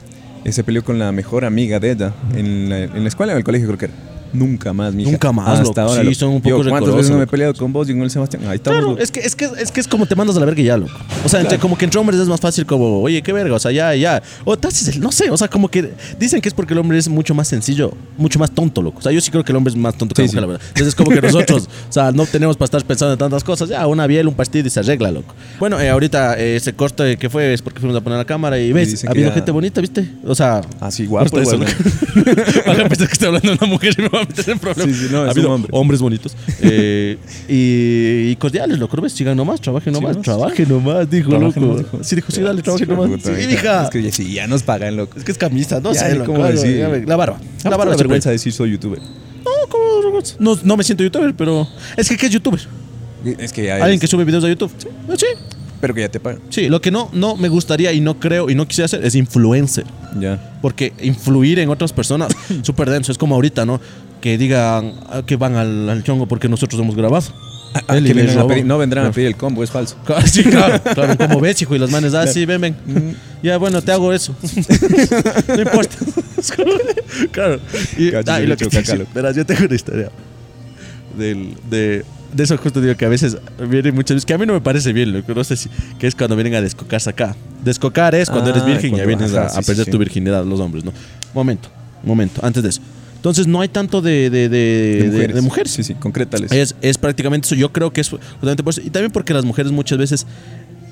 [0.49, 3.39] se peleó con la mejor amiga de ella en la, en la escuela o en
[3.39, 4.20] el colegio, creo que era.
[4.33, 5.11] Nunca más, mija.
[5.11, 5.81] Nunca más, Hasta loco.
[5.81, 6.03] ahora.
[6.09, 8.03] Sí, son un Yo, poco ¿Cuántas veces no me he peleado con vos y con
[8.03, 8.43] el Sebastián?
[8.47, 8.77] Ahí estamos.
[8.77, 9.01] Claro, loco.
[9.03, 10.77] es que, es, que, es que es como te mandas a la verga y ya,
[10.77, 10.91] loco.
[11.25, 13.59] O sea, entre, como que entre hombres es más fácil como, oye, qué verga, o
[13.59, 14.21] sea, ya, ya.
[14.45, 16.79] O te haces el- no sé, o sea, como que dicen que es porque el
[16.79, 18.99] hombre es mucho más sencillo, mucho más tonto, loco.
[18.99, 20.41] O sea, yo sí creo que el hombre es más tonto que Sí, la mujer,
[20.41, 20.41] sí.
[20.41, 20.67] la verdad.
[20.69, 23.69] Entonces es como que nosotros, o sea, no tenemos para estar pensando en tantas cosas.
[23.69, 25.33] Ya, una biel, un pastillo y se arregla, loco.
[25.59, 28.57] Bueno, eh, ahorita eh, ese corte que fue es porque fuimos a poner la cámara
[28.59, 30.09] y ves, ha habido ya- gente bonita, ¿viste?
[30.25, 31.29] O sea, Así, guapo.
[31.29, 31.71] justo eso, loco.
[32.65, 34.95] Ahora pensé que estoy hablando de una mujer y me va a meter en problemas.
[34.97, 35.69] Sí, sí, no, ha habido hombre.
[35.73, 38.99] hombres bonitos eh, y, y cordiales, loco.
[39.01, 39.13] ¿Ves?
[39.13, 40.25] Sigan nomás, trabajen nomás, nomás.
[40.25, 41.73] trabajen nomás, dijo, Trabajen loco.
[41.75, 42.03] nomás, dijo.
[42.03, 43.09] Sí, dijo, sí, dale, trabajen Sí, nomás.
[43.09, 43.83] puta, Sí, hija.
[43.83, 45.17] Es que sí, ya nos pagan, loco.
[45.17, 46.25] Es que es camisa, no Ya, sé, ni loco.
[46.33, 46.77] cómo Claro, decir.
[46.77, 47.39] ya ve, La barba.
[47.63, 48.99] La La barba, vergüenza decir soy youtuber.
[48.99, 50.19] No, ¿cómo?
[50.39, 52.59] No, no me siento youtuber, pero es que ¿qué es youtuber?
[53.37, 54.71] Es que ya Alguien que sube videos a YouTube.
[54.77, 55.25] Sí, sí.
[55.79, 56.41] Pero que ya te pagan.
[56.49, 59.15] Sí, lo que no, no me gustaría y no creo y no quisiera hacer es
[59.15, 59.83] influencer.
[60.19, 60.57] Ya.
[60.61, 62.31] Porque influir en otras personas,
[62.61, 63.11] súper denso.
[63.11, 63.81] Es como ahorita, ¿no?
[64.21, 67.25] Que digan ah, que van al, al chongo porque nosotros hemos grabado.
[67.87, 69.95] Ah, Él y que les a pedir- no vendrán a pedir el combo, es falso.
[70.05, 73.15] Claro, Sí, claro, claro, como ves, hijo, y los manes, ah, sí, ven, ven.
[73.41, 74.35] Ya, bueno, te hago eso.
[75.47, 75.95] no importa.
[77.31, 77.59] claro.
[77.97, 79.11] Y, Cacho, ah, y lo que te decía, loco.
[79.15, 80.09] verás, yo tengo una historia
[81.17, 82.03] del, de,
[82.33, 83.37] de eso justo digo que a veces
[83.69, 85.69] vienen muchas veces, que a mí no me parece bien, lo que no sé si,
[85.99, 87.35] que es cuando vienen a descocarse acá.
[87.63, 89.65] Descocar es cuando Ah, eres virgen y ya cuando- vienes ajá, a, a sí, sí,
[89.67, 89.91] perder sí.
[89.91, 90.91] tu virginidad, los hombres, ¿no?
[91.33, 91.69] Momento,
[92.03, 92.81] momento, antes de eso.
[93.21, 95.71] Entonces no hay tanto de, de, de, de- mujeres.
[95.73, 96.51] Sí, sí, concrétales.
[96.51, 97.53] Es, es prácticamente eso.
[97.53, 98.81] Yo creo que es justamente por eso.
[98.83, 100.25] Y también porque las mujeres muchas veces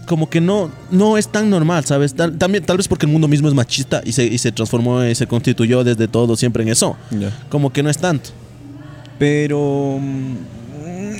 [0.06, 2.14] como que no, no es tan normal, ¿sabes?
[2.14, 5.04] Tal, también, tal vez porque el mundo mismo es machista y se, y se transformó
[5.04, 6.96] y se constituyó desde todo siempre en eso.
[7.50, 8.30] Como que no es tanto.
[9.18, 10.00] Pero.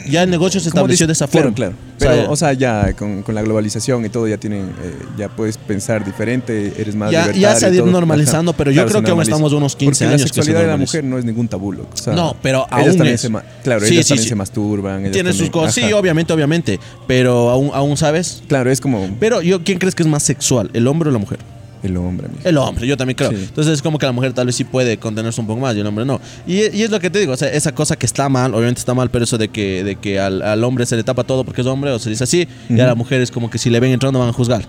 [0.10, 1.56] Ya el negocio se estableció de esa claro, forma.
[1.56, 4.66] Claro, O sea, Pero, o sea, ya con, con la globalización y todo, ya tienen,
[4.84, 8.76] eh, ya puedes pensar diferente, eres más Ya- ya se ha ido normalizando, pero yo
[8.84, 10.78] Claro, creo que aún estamos unos 15 Porque años la que se sexualidad de la
[10.78, 11.90] mujer no es ningún tabú, loco.
[11.94, 13.22] O sea, No, pero ellas aún también es.
[13.22, 13.30] se
[13.64, 14.30] Claro, Sí, ellas sí, también sí.
[14.30, 15.02] se masturban.
[15.02, 15.74] ellas Tiene sus cosas.
[15.74, 16.80] Sí, obviamente, obviamente.
[17.08, 18.44] Pero aún, aún sabes.
[18.48, 20.70] Claro, es como Pero yo, ¿quién crees que es más sexual?
[20.74, 21.40] ¿El hombre o la mujer?
[21.84, 22.42] El hombre, amigo.
[22.44, 23.30] El hombre, yo también creo.
[23.32, 23.38] Sí.
[23.48, 25.80] Entonces es como que la mujer tal vez sí puede contenerse un poco más y
[25.80, 26.20] el hombre no.
[26.46, 28.80] Y, y es lo que te digo, o sea, esa cosa que está mal, obviamente
[28.80, 31.44] está mal, pero eso de que, de que al, al hombre se le tapa todo
[31.44, 33.70] porque es hombre o se dice así, y a la mujer es como que si
[33.70, 34.64] le ven entrando van a juzgar.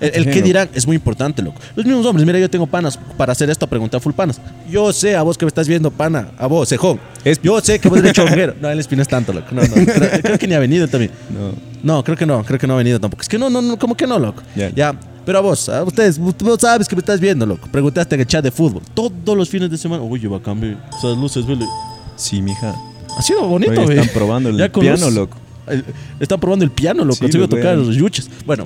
[0.00, 1.60] El, que dirán es muy importante, loco.
[1.76, 4.40] Los mismos hombres, mira, yo tengo panas para hacer esto, pregunté a full panas.
[4.70, 6.98] Yo sé, a vos que me estás viendo, pana, a vos, cejón.
[7.22, 8.54] Es- Yo sé que vos eres chonguero.
[8.62, 9.48] No, el espino es tanto, loco.
[9.52, 11.10] No, no, creo, creo que ni ha venido también.
[11.28, 11.52] No.
[11.96, 13.20] No, creo que no, creo que no ha venido tampoco.
[13.20, 14.42] Es que no, no, no, como que no, loco.
[14.74, 14.94] Ya,
[15.30, 17.68] pero a vos, a ustedes, vos sabes que me estás viendo, loco.
[17.70, 18.82] Preguntaste en el chat de fútbol.
[18.94, 21.64] Todos los fines de semana, uy, va a cambiar esas luces, vele.
[22.16, 22.74] Sí, mija.
[23.16, 23.98] Ha sido bonito, Oye, güey.
[24.00, 25.36] están probando el Ya piano, loco.
[26.18, 27.14] Están probando el piano, loco.
[27.14, 28.28] Sí, Consigo lo tocar los yuches.
[28.44, 28.64] Bueno,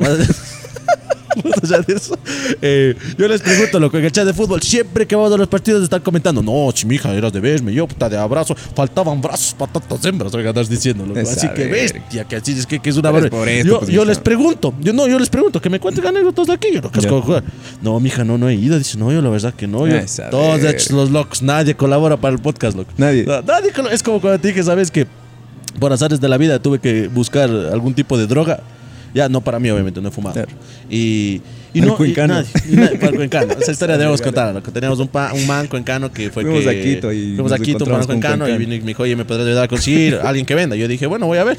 [1.37, 2.18] más más allá de eso,
[2.62, 5.49] eh, yo les pregunto, loco, en el chat de fútbol, siempre que vamos a los
[5.49, 9.73] partidos están comentando, no, hija eras de besme, yo puta de abrazo, faltaban brazos para
[9.73, 11.18] tantas hembras, oiga, andas diciendo, loco.
[11.20, 13.38] Esa Así que bestia, que así es que, que es una barbaridad.
[13.38, 16.07] por esto, Yo, pues, yo les pregunto, yo no, yo les pregunto, que me cuenten
[16.07, 17.44] anécdotas de aquí, yo como jugar.
[17.83, 20.31] No, mija, no, no he ido, dice, no, yo la verdad que no, yo, Esa
[20.31, 22.90] todos hechos los locos, nadie colabora para el podcast, loco.
[22.97, 23.25] Nadie.
[23.25, 25.07] No, nadie colo- es como cuando te dije, ¿sabes que
[25.79, 28.61] por azares de la vida tuve que buscar algún tipo de droga.
[29.14, 30.35] Ya, no para mí, obviamente, no he fumado.
[30.35, 30.50] Claro.
[30.90, 31.40] Y,
[31.74, 31.94] y Al no.
[31.94, 32.34] Y cuencano.
[32.34, 32.48] nadie,
[32.94, 33.52] y para el cuencano.
[33.60, 34.62] Esa historia debemos contar.
[34.62, 36.70] Que teníamos un, pa- un man cuencano que fue Fuimos que.
[36.70, 38.58] a Quito y Fuimos a Quito, un un cuencano, y cuencano.
[38.58, 40.76] vino y me dijo, oye, ¿me podrás ayudar a conseguir alguien que venda?
[40.76, 41.58] Yo dije, bueno, voy a ver.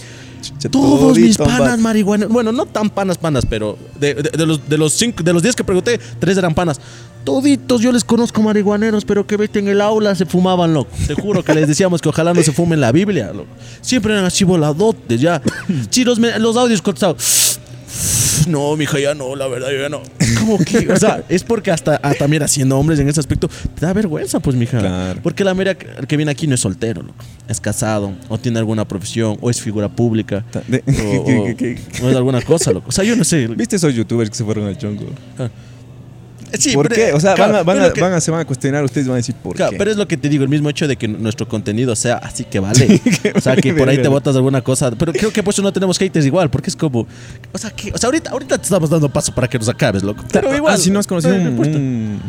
[0.72, 1.78] Todos mis panas va.
[1.78, 2.30] marihuanos.
[2.30, 5.42] Bueno, no tan panas, panas, pero de, de- de los, de, los cinco, de los
[5.44, 6.80] 10 que pregunté, tres eran panas.
[7.24, 10.92] Toditos yo les conozco marihuaneros, pero que vete en el aula se fumaban, loco.
[11.08, 13.48] Te juro que les decíamos que ojalá no se fumen la Biblia, loco.
[13.82, 15.42] Siempre eran así voladotes, ya.
[15.90, 16.20] Sí, los
[16.58, 17.60] audios cortados.
[18.48, 20.02] No, mija, ya no, la verdad, yo ya no.
[20.40, 23.86] Como que, o sea, es porque hasta, hasta mira, siendo hombres en ese aspecto, te
[23.86, 24.80] da vergüenza, pues, mija.
[24.80, 25.20] Claro.
[25.24, 27.24] Porque la mera que el que viene aquí no es soltero, loco.
[27.48, 30.44] Es casado, o tiene alguna profesión, o es figura pública.
[30.54, 32.88] O, o- ¿Qué- qué- qué- o es alguna cosa, loco.
[32.90, 33.48] O sea, yo no sé.
[33.48, 35.06] ¿Viste esos youtubers que se fueron al chongo?
[36.58, 37.14] Sí, ¿Por pero- qué?
[37.14, 39.08] O sea, claro, van, a, van, a, que- van a- se van a cuestionar, ustedes
[39.08, 39.78] van a decir por claro, qué.
[39.78, 42.44] pero es lo que te digo, el mismo hecho de que nuestro contenido sea así
[42.46, 43.02] que vale.
[43.36, 44.92] o sea, que por ahí te botas alguna cosa.
[44.92, 47.08] Pero creo que por eso no tenemos haters igual, porque es como.
[47.52, 50.04] O sea, que, o sea ahorita, ahorita te estamos dando paso para que nos acabes,
[50.04, 50.24] loco.
[50.32, 50.74] Pero igual.
[50.76, 52.20] Ah, si no has conocido eh, un, un-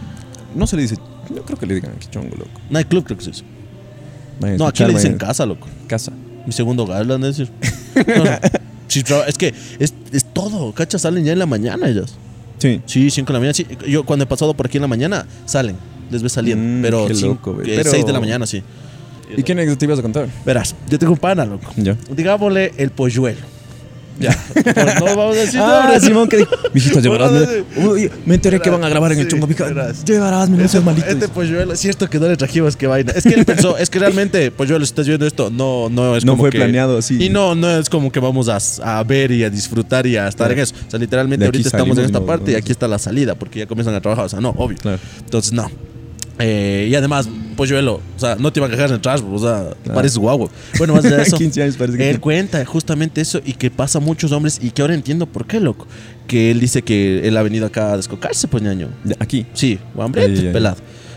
[0.54, 0.96] No se le dice...
[1.34, 2.50] No creo que le digan aquí chongo, loco.
[2.70, 3.44] Nightclub, creo que es eso.
[4.40, 5.66] Vayan a No, aquí le dicen vayan- casa, loco.
[5.86, 6.12] Casa.
[6.46, 7.50] Mi segundo hogar, han de decir.
[8.06, 8.30] No, no.
[8.88, 11.02] Sí, es que es, es todo, ¿cachas?
[11.02, 12.16] Salen ya en la mañana ellos.
[12.58, 12.80] Sí.
[12.86, 13.54] Sí, 5 de la mañana.
[13.54, 13.66] Sí.
[13.88, 15.76] Yo cuando he pasado por aquí en la mañana, salen.
[16.10, 16.64] Les ves saliendo.
[16.64, 17.70] Mm, pero qué cinco- loco, güey.
[17.70, 18.62] eh, Pero- 6 de la mañana, sí.
[19.36, 20.28] ¿Y quién es que te ibas a contar?
[20.44, 21.72] Verás, yo tengo un pana, loco.
[21.76, 21.96] Ya.
[22.14, 23.40] Digámosle el polluelo.
[24.18, 24.36] Ya.
[24.54, 25.98] Pues no vamos a decir Ah.
[26.00, 27.30] Simón, que dijo, mijito, llevarás.
[27.32, 29.64] Bueno, me- Uy, me enteré que van a grabar en el Sí, chongo, mija.
[29.64, 30.04] verás.
[30.04, 31.06] Llevarás, mi no seas malito.
[31.06, 33.12] Este polluelo, cierto que no le trajimos, qué vaina.
[33.14, 36.24] Es que él pensó, es que realmente, polluelo, si estás viendo esto, no, no es
[36.24, 37.22] No como fue que- planeado así.
[37.22, 38.58] Y no, no es como que vamos a,
[38.98, 40.74] a ver y a disfrutar y a estar en eso.
[40.86, 42.88] O sea, literalmente De aquí ahorita estamos en salimos esta nos parte y aquí está
[42.88, 44.24] la salida, porque ya comienzan a trabajar.
[44.24, 44.78] O sea, no, obvio.
[44.78, 44.98] Claro.
[45.20, 45.70] Entonces, no.
[46.38, 50.18] Eh, y además, polluelo, o sea, no te iban a dejar entrar, o sea, pareces
[50.18, 50.50] guapo.
[50.76, 51.36] Bueno, más de eso.
[51.38, 54.70] 15 años parece que Él cuenta justamente eso y que pasa a muchos hombres y
[54.70, 55.86] que ahora entiendo por qué, loco.
[56.26, 58.88] Que él dice que él ha venido acá a descocarse, pues, ñaño.
[59.20, 59.46] Aquí.
[59.54, 60.50] Sí, ay, ay.
[60.52, 60.76] pelado.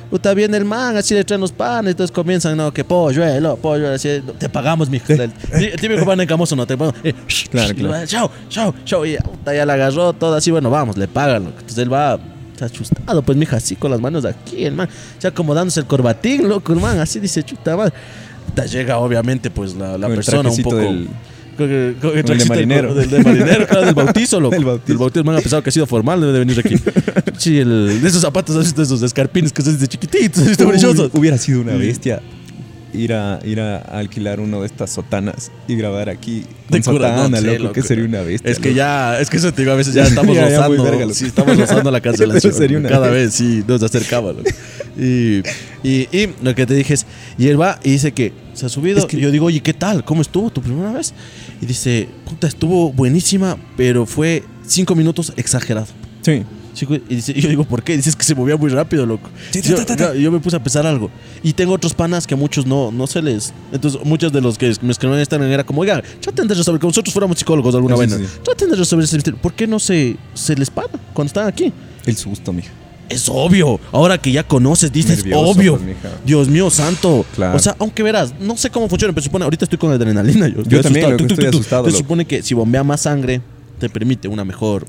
[0.09, 3.93] Puta, viene el man, así le traen los panes, entonces comienzan, no, que polluelo, polluelo,
[3.93, 5.05] así, no, te pagamos, mijo.
[5.13, 6.99] El tí- típico pan encamoso, no, te pagamos.
[7.03, 7.13] Eh,
[7.51, 8.07] Claro, claro.
[8.07, 9.05] Chao, chao, chao.
[9.05, 11.57] Y ya, ya la agarró, todo así, bueno, vamos, le pagan, loco.
[11.59, 12.19] Entonces él va,
[12.65, 16.47] está chustado, pues, mija, así con las manos aquí, el man, ya acomodándose el corbatín,
[16.47, 17.91] loco, el man, así dice, chuta, man.
[18.71, 20.75] Llega, obviamente, pues, la, la el persona un poco...
[20.77, 21.07] del-
[21.55, 22.93] Con el, con el de marinero.
[22.93, 24.55] Del, del marinero, claro, del bautizo, loco.
[24.55, 24.87] Del bautizo.
[24.87, 26.75] Del bautizo, me han pensado que ha sido formal, debe de venir aquí.
[27.37, 30.67] Sí, el, de esos zapatos, ¿has visto esos escarpines que son de chiquititos, ¿has visto
[30.67, 31.09] Uy?
[31.13, 32.21] Hubiera sido una bestia
[32.93, 36.43] ir a, ir a alquilar uno de estas sotanas y grabar aquí.
[36.69, 37.73] De sotana, no loco, loco.
[37.73, 38.51] que sería una bestia.
[38.51, 38.77] Es que loco.
[38.77, 40.83] ya, es que eso te digo, a veces ya estamos Ya, ya rozando.
[40.83, 42.53] verga, sí, estamos rozando la cancelación.
[42.53, 43.25] Sería una Cada vez.
[43.25, 44.49] vez sí, nos acercaba, loco.
[44.97, 45.39] Y,
[45.83, 47.05] y, y lo que te dije es,
[47.37, 48.99] y él va y dice que se ha subido.
[48.99, 50.03] Es que- y yo digo, oye, ¿qué tal?
[50.03, 51.13] ¿Cómo estuvo tu primera vez?
[51.61, 55.87] Y dice, puta, estuvo buenísima, pero fue cinco minutos exagerado.
[56.21, 56.43] Sí.
[56.79, 57.97] Chico, y, dice- y yo digo, ¿por qué?
[57.97, 59.29] Dices que se movía muy rápido, loco.
[59.51, 60.13] Sí, yo, ta, ta, ta.
[60.13, 61.11] yo- yo me puse a pensar algo.
[61.43, 63.53] Y tengo otros panas que a muchos no, no se les.
[63.73, 66.91] Entonces, muchos de los que me escribían esta era como, oigan, traten de resolver, como
[66.91, 68.29] nosotros fuéramos psicólogos de alguna Sí, vez.
[68.31, 68.39] sí.
[68.43, 69.39] Traten de resolver ese misterio.
[69.41, 71.73] ¿Por qué no se, se les para cuando están aquí?
[72.05, 72.69] El susto, mija.
[73.09, 73.79] Es obvio.
[73.91, 75.77] Ahora que ya conoces, dices, Nervioso, obvio.
[75.79, 75.95] pues.
[76.25, 77.25] Dios mío santo.
[77.35, 77.57] Claro.
[77.57, 80.47] O sea, aunque verás, no sé cómo funciona, pero supone, ahorita estoy con adrenalina.
[80.47, 81.11] Yo, estoy también, asustado.
[81.11, 81.53] loco, tuc, estoy tuc.
[81.55, 83.41] asustado, supone que si bombea más sangre,
[83.79, 84.85] te permite una mejor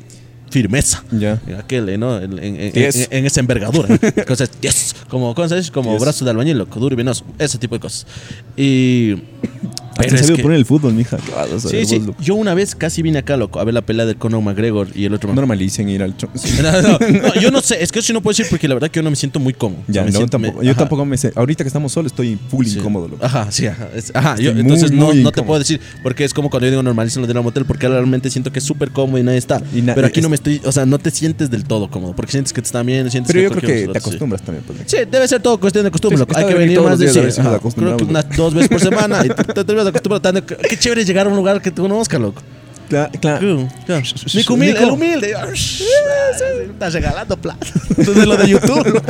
[0.51, 1.03] firmeza.
[1.11, 1.41] Ya.
[1.47, 2.19] En aquel, ¿no?
[2.21, 3.09] En, en- Yes.
[3.11, 3.97] en- en esa envergadura.
[4.27, 4.95] Cosas, yes.
[5.09, 5.71] Como, ¿cómo se dice?
[5.73, 6.03] Como Yes.
[6.03, 7.25] brazos de albañil, loco, duro y venoso.
[7.39, 8.07] Ese tipo de cosas.
[8.57, 9.15] Y.
[10.01, 11.17] Pero es que- poner el fútbol, mija.
[12.21, 15.05] Yo una vez casi vine acá, loco, a ver la pelea del Conor McGregor y
[15.05, 15.33] el otro.
[15.35, 16.15] Normalicen ir al.
[16.61, 18.91] No, no, no, yo no sé, es que eso no puedo decir porque la verdad
[18.91, 19.81] que yo no me siento muy cómodo.
[19.89, 21.33] O sea, Ya, me no, siento- me- tampoco, yo ajá, tampoco me sé.
[21.35, 22.79] Ahorita que estamos solos estoy full sí.
[22.79, 23.25] incómodo, loco.
[23.25, 23.89] Ajá, sí, ajá.
[23.95, 26.67] es- ajá, yo- entonces muy, no, muy no te puedo decir porque es como cuando
[26.67, 29.23] yo digo normalicen lo de la motel porque realmente siento que es súper cómodo y
[29.23, 29.63] nadie está.
[29.75, 31.91] Y na- Pero aquí es- no me estoy, o sea, no te sientes del todo
[31.91, 34.43] cómodo porque sientes que te están bien, sientes Pero que yo creo que te acostumbras
[34.43, 34.79] también, pues.
[34.87, 36.19] Sí, debe ser todo cuestión de costumbre.
[36.19, 36.37] Loco.
[36.37, 37.21] Hay que venir más de sí,
[37.77, 39.65] Creo que unas dos veces por semana y te,
[40.69, 42.43] Qué chévere llegar a un lugar que te conozca, loco.
[42.91, 43.39] Claro, claro.
[43.39, 44.03] Claro, claro.
[44.35, 44.85] Nico humilde, Nico.
[44.85, 45.35] el humilde.
[46.73, 47.65] Estás regalando plata.
[47.97, 49.03] Entonces lo de YouTube.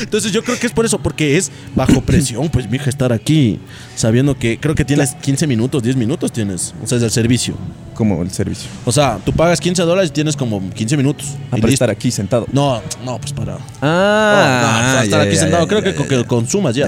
[0.00, 3.60] Entonces yo creo que es por eso, porque es bajo presión, pues mija, estar aquí
[3.94, 6.74] sabiendo que creo que tienes 15 minutos, 10 minutos tienes.
[6.82, 7.54] O sea, es el servicio.
[7.92, 8.70] Como el servicio.
[8.86, 11.34] O sea, tú pagas 15 dólares y tienes como 15 minutos.
[11.50, 12.46] Ah, para estar aquí sentado.
[12.52, 13.58] No, no, pues para.
[13.82, 16.86] Ah, no, para estar aquí sentado, creo que que consumas ya.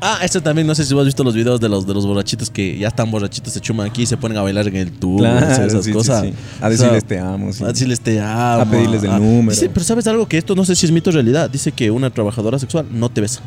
[0.00, 2.06] Ah, este también, no sé si vos has visto los videos de los, de los
[2.06, 4.92] borrachitos que ya están borrachitos, se chuman aquí y se ponen a bailar en el
[4.92, 6.22] tubo, Claro, o sea, esas sí, cosas.
[6.22, 6.34] sí.
[6.60, 7.52] A O decirles sea, te amo.
[7.52, 7.64] sí.
[7.64, 8.62] A decirles te amo.
[8.62, 9.50] A pedirles el número.
[9.52, 10.28] Dice, pero ¿sabes algo?
[10.28, 11.48] Que esto no sé si es mito o realidad.
[11.48, 13.40] Dice que una trabajadora sexual no te besa.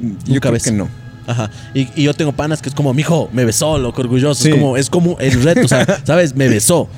[0.00, 0.62] Yo nunca creo ves.
[0.62, 0.88] que no.
[1.26, 1.50] Ajá.
[1.74, 4.48] Y, y yo tengo panas que es como, mijo, me besó, loco, orgulloso.
[4.48, 6.34] Es como, es como el reto, o sea, ¿sabes?
[6.34, 6.88] Me besó.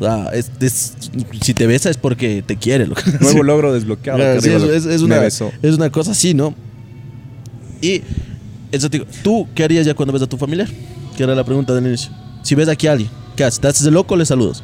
[0.00, 0.94] O sea, es- es-
[1.42, 3.02] si te besa es porque te quiere, loco.
[3.20, 4.18] Nuevo logro desbloqueado.
[4.22, 4.44] Es,
[4.86, 5.40] es una, es
[5.74, 6.54] una cosa así, ¿no?
[7.80, 8.02] Y
[8.72, 10.68] eso te digo, ¿tú qué harías ya cuando ves a tu familiar?
[11.16, 12.10] Que era la pregunta del inicio.
[12.42, 13.60] Si ves aquí a alguien, ¿qué haces?
[13.60, 14.62] ¿Te haces el loco o le saludas?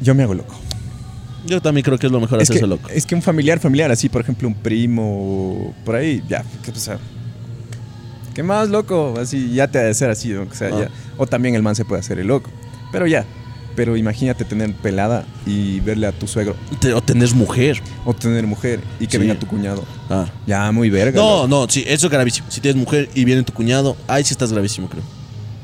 [0.00, 0.54] Yo me hago loco.
[1.46, 2.88] Yo también creo que es lo mejor Es hacerse que, loco.
[2.88, 6.98] es que un familiar, familiar, así, por ejemplo, un primo, por ahí, ya, ¿qué pasa?
[8.34, 9.14] ¿Qué más, loco?
[9.18, 10.80] Así, ya te ha de ser así, o sea, Ah.
[10.82, 10.90] ya.
[11.16, 12.50] O también el man se puede hacer el loco.
[12.92, 13.24] Pero ya.
[13.76, 16.56] Pero imagínate tener pelada y verle a tu suegro.
[16.80, 17.80] Te- o tenés mujer.
[18.04, 19.18] O tener mujer y que Sí.
[19.18, 19.84] venga tu cuñado.
[20.10, 20.26] Ah.
[20.46, 21.20] Ya, muy verga.
[21.20, 22.46] No, no, sí, eso es gravísimo.
[22.50, 25.02] Si tienes mujer y viene tu cuñado, ahí sí estás gravísimo, creo.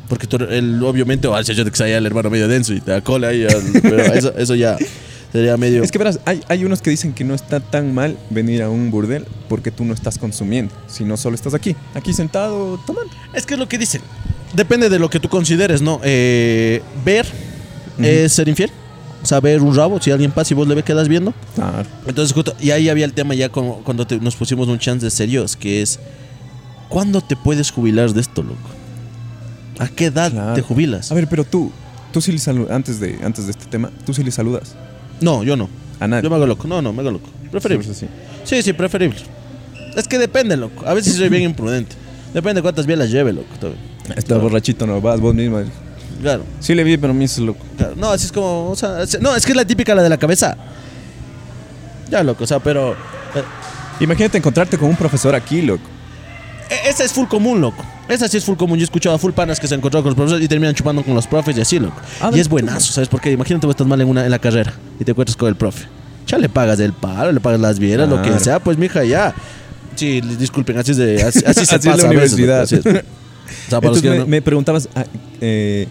[0.08, 2.80] Porque tú, él, obviamente, o al hecho de que sea el hermano medio denso y
[2.82, 4.76] te da cola ahí, al- pero eso, eso ya
[5.32, 5.82] sería medio.
[5.82, 8.68] Es que verás, hay, hay unos que dicen que no está tan mal venir a
[8.68, 13.10] un burdel porque tú no estás consumiendo, sino solo estás aquí, aquí sentado tomando.
[13.32, 14.02] Es que es lo que dicen.
[14.52, 15.98] Depende de lo que tú consideres, ¿no?
[16.04, 17.24] Eh, ver
[17.98, 18.70] Es ser infiel.
[19.30, 21.32] O ver un rabo, si alguien pasa y vos le ves quedas viendo.
[21.54, 21.88] Claro.
[22.06, 25.10] Entonces, justo- y ahí había el tema ya cuando te- nos pusimos un chance de
[25.10, 26.00] serios, que es,
[26.88, 28.68] ¿cuándo te puedes jubilar de esto, loco?
[29.78, 30.54] ¿A qué edad Claro.
[30.54, 31.12] te jubilas?
[31.12, 31.70] A ver, pero tú,
[32.12, 34.74] tú sí le saludas, antes de, antes de este tema, tú sí le saludas
[35.20, 35.68] No, yo no.
[36.00, 36.24] a nadie.
[36.24, 36.66] Yo me hago loco.
[36.66, 37.28] No, no, me hago loco.
[37.50, 37.86] Preferible.
[38.44, 39.20] Sí, sí, preferible.
[39.96, 40.84] Es que depende, loco.
[40.86, 41.94] A veces soy bien imprudente.
[42.34, 43.46] Depende de cuántas bielas lleve, loco.
[44.16, 45.60] Está borrachito, no vas vos mismo.
[46.22, 47.64] Claro, Sí le vi, pero me hizo loco.
[47.76, 47.94] claro.
[47.96, 48.70] No, así es como.
[48.70, 50.56] O sea, no, es que es la típica, la de la cabeza.
[52.10, 52.92] Ya, loco, o sea, pero.
[52.92, 53.42] eh,
[54.00, 55.82] Imagínate encontrarte con un profesor aquí, loco.
[56.70, 57.84] e- esa es full común, loco.
[58.08, 58.78] Esa sí es full común.
[58.78, 60.74] Yo he escuchado a full panas que se han encontrado con los profesores y terminan
[60.74, 61.96] chupando con los profes y así, loco.
[62.20, 63.08] Ah, y es buenazo, ¿sabes?
[63.08, 65.56] Porque imagínate vos estás mal en, una, en la carrera y te encuentras con el
[65.56, 65.86] profe.
[66.26, 68.44] Ya le pagas el paro, le pagas las vieras, lo que Claro.
[68.44, 69.34] sea, pues mija, ya.
[69.96, 72.54] Sí, disculpen, así, es de, así, así se Así es pasa la a veces, universidad.
[72.60, 72.86] loco, así es.
[72.86, 75.04] O sea, Entonces me, no- me preguntabas ah,
[75.40, 75.86] eh,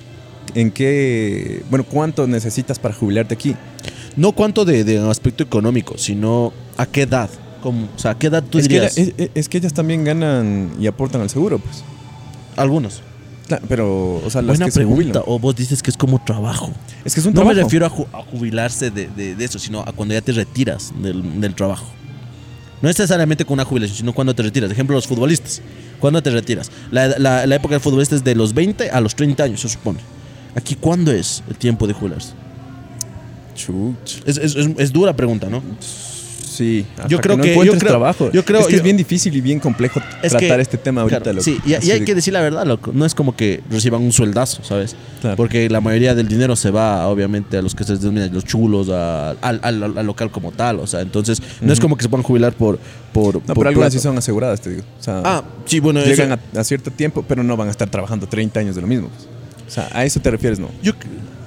[0.56, 3.56] en qué, bueno, cuánto necesitas para jubilarte aquí.
[4.16, 7.30] No cuánto de, de aspecto económico, sino a qué edad.
[7.62, 8.98] Como, o sea, ¿a qué edad tú Es que, dirías?
[8.98, 11.84] ella- es, es que ellas también ganan y aportan al seguro, pues.
[12.58, 13.02] Algunos.
[13.48, 15.22] Claro, pero, o sea, las Buena que se pregunta.
[15.26, 16.72] O vos dices que es como trabajo.
[17.06, 17.56] Es que es un No trabajo.
[17.58, 20.32] me refiero a, ju- a jubilarse de, de- de eso, sino a cuando ya te
[20.32, 21.86] retiras del, del trabajo.
[22.82, 24.68] No necesariamente con una jubilación, sino cuando te retiras.
[24.70, 25.62] Por ejemplo, los futbolistas.
[26.00, 26.72] ¿Cuándo te retiras?
[26.92, 29.70] La, la- la época del futbolista es de los 20 a los 30 años, se
[29.70, 30.00] supone.
[30.56, 31.94] Aquí, ¿cuándo es el tiempo de?
[33.56, 34.22] Chuch.
[34.26, 35.62] Es, es- es- es dura pregunta, ¿no?
[35.80, 38.30] Sí, hasta Yo creo no que- yo encuentres creo- trabajo.
[38.32, 40.78] yo creo- es que yo- es bien difícil y bien complejo Es tratar que- este
[40.78, 41.46] tema ahorita, Claro, loco.
[41.46, 42.92] Sí, y, hay de- que decir la verdad, loco.
[42.94, 44.96] No es como que reciban un sueldazo, ¿sabes?
[45.22, 45.38] Claro.
[45.38, 48.90] Porque la mayoría del dinero se va, obviamente, a los que se denominan los chulos,
[48.90, 50.80] a- al, al- al local como tal.
[50.80, 52.80] O sea, entonces, no es como que se puedan jubilar por.
[53.14, 54.10] por No, por pero algunas sí plata.
[54.10, 54.84] son aseguradas, te digo.
[55.00, 57.72] O sea, Ah, sí, bueno, eso- llegan a, a cierto tiempo, pero no van a
[57.72, 59.08] estar trabajando 30 años de lo mismo.
[59.10, 59.28] pues.
[59.72, 60.68] O sea, a eso te refieres, ¿no?
[60.84, 60.92] Yo,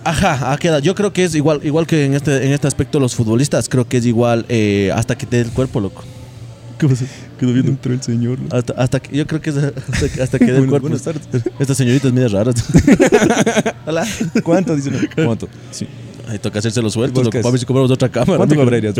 [0.02, 0.80] ajá, ¿a qué edad?
[0.80, 3.86] Yo creo que es igual, igual que en este, en este aspecto los futbolistas, creo
[3.86, 6.02] que es igual eh, hasta que te dé el cuerpo, loco.
[6.78, 7.04] ¿Qué pasa?
[7.38, 7.70] Quedó viendo.
[7.72, 8.38] Entró el señor.
[8.50, 9.56] Hasta, hasta que, yo creo que es
[9.92, 10.88] hasta, que- hasta que dé el cuerpo.
[10.88, 11.22] buenas tardes.
[11.58, 12.54] Estas señoritas medias raras.
[13.86, 14.06] Hola.
[14.42, 14.74] ¿Cuánto?
[14.74, 14.98] Dice uno.
[15.26, 15.48] ¿Cuánto?
[15.70, 15.86] Sí.
[16.28, 17.42] Ahí toca hacerse los sueltos, ¿Vos loco.
[17.42, 18.38] Para ver si compramos otra cámara.
[18.38, 18.62] ¿Cuánto ¿no?
[18.62, 18.94] cobrarías?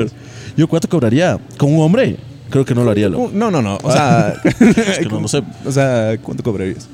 [0.57, 1.39] Yo, ¿cuánto cobraría?
[1.57, 2.19] ¿Con un hombre?
[2.51, 3.31] Creo que no lo haría, loco.
[3.33, 3.79] No, no, no.
[3.83, 5.43] O sea, Es que no lo sé.
[5.65, 6.87] O sea, ¿cuánto cobrarías?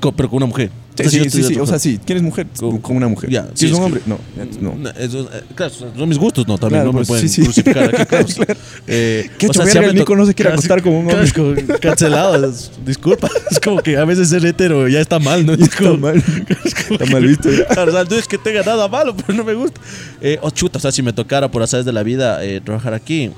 [0.00, 0.70] Co- Pero con una mujer.
[0.96, 2.46] Sí, sí, sí, O sea, sí, ¿quieres mujer?
[2.58, 3.28] Con, con una mujer.
[3.30, 4.18] Ya, Si sí, es un hombre, no.
[4.60, 4.90] No.
[4.90, 7.94] Eso, eh, claro, son mis gustos, no, también Claro, no me pues, pueden sí, crucificar
[7.94, 8.04] aquí,
[8.34, 8.54] claro.
[8.86, 11.78] Eh, Qué o sea, si el Nico no se quiere acostar como un hombre.
[11.80, 13.28] cancelado, es- disculpa.
[13.50, 15.52] Es como que a veces ser hetero ya está mal, ¿no?
[15.52, 16.16] Es Está como- mal.
[16.16, 17.50] Está visto.
[17.50, 17.66] ya.
[17.66, 19.80] Claro, o sea, no es que tenga nada malo, pero no me gusta.
[20.20, 22.94] Eh, o chuta, o sea, si me tocara por azares de la vida eh, trabajar
[22.94, 23.30] aquí.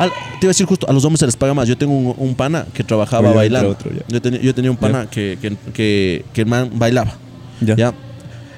[0.00, 1.68] Al- te iba a decir justo, a los hombres se les paga más.
[1.68, 3.70] Yo tengo un, un pana que trabajaba Oye, bailando.
[3.70, 7.12] otro, yo, tenía, yo tenía un pana que, que, que, que el man bailaba.
[7.60, 7.76] Ya.
[7.76, 7.94] ¿ya?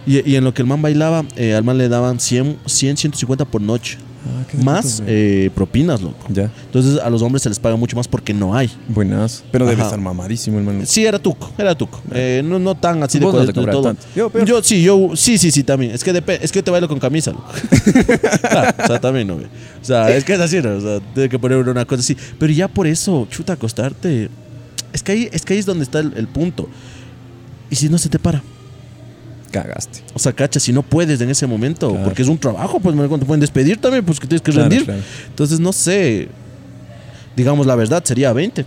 [0.07, 2.97] Y, y en lo que el man bailaba, eh, al man le daban 100, 100
[2.97, 3.99] 150 por noche.
[4.25, 6.27] Ah, qué Más eh, propinas, loco.
[6.29, 6.51] Ya.
[6.67, 8.71] Entonces a los hombres se les paga mucho más porque no hay.
[8.89, 9.43] Buenas.
[9.51, 9.87] Pero debe Ajá.
[9.91, 10.83] estar mamadísimo, hermano.
[10.87, 12.01] Sí, era tuco, era tuco.
[12.13, 13.83] Eh, no, no tan así de, no de todo.
[13.83, 14.03] tanto.
[14.15, 15.91] Yo, pero- Yo sí, yo sí, sí, sí, también.
[15.93, 17.45] Es que depende, es que yo te bailo con camisa, loco.
[18.49, 19.47] Claro, o sea, también, no, güey.
[19.47, 20.77] O sea, es que es así, ¿no?
[20.77, 22.17] O sea, tiene que poner una cosa así.
[22.39, 24.29] Pero ya por eso, chuta, acostarte.
[24.93, 26.69] Es que ahí, es que ahí es donde está el, el punto.
[27.71, 28.43] Y si no se te para.
[29.53, 30.01] Cagaste.
[30.15, 32.05] O sea, cacha, si no puedes en ese momento, Claro.
[32.05, 34.69] porque es un trabajo, pues me te pueden despedir también, pues que tienes que Claro,
[34.69, 34.85] rendir.
[34.87, 35.01] claro.
[35.29, 36.29] Entonces, no sé.
[37.37, 38.65] Digamos la verdad, sería 20.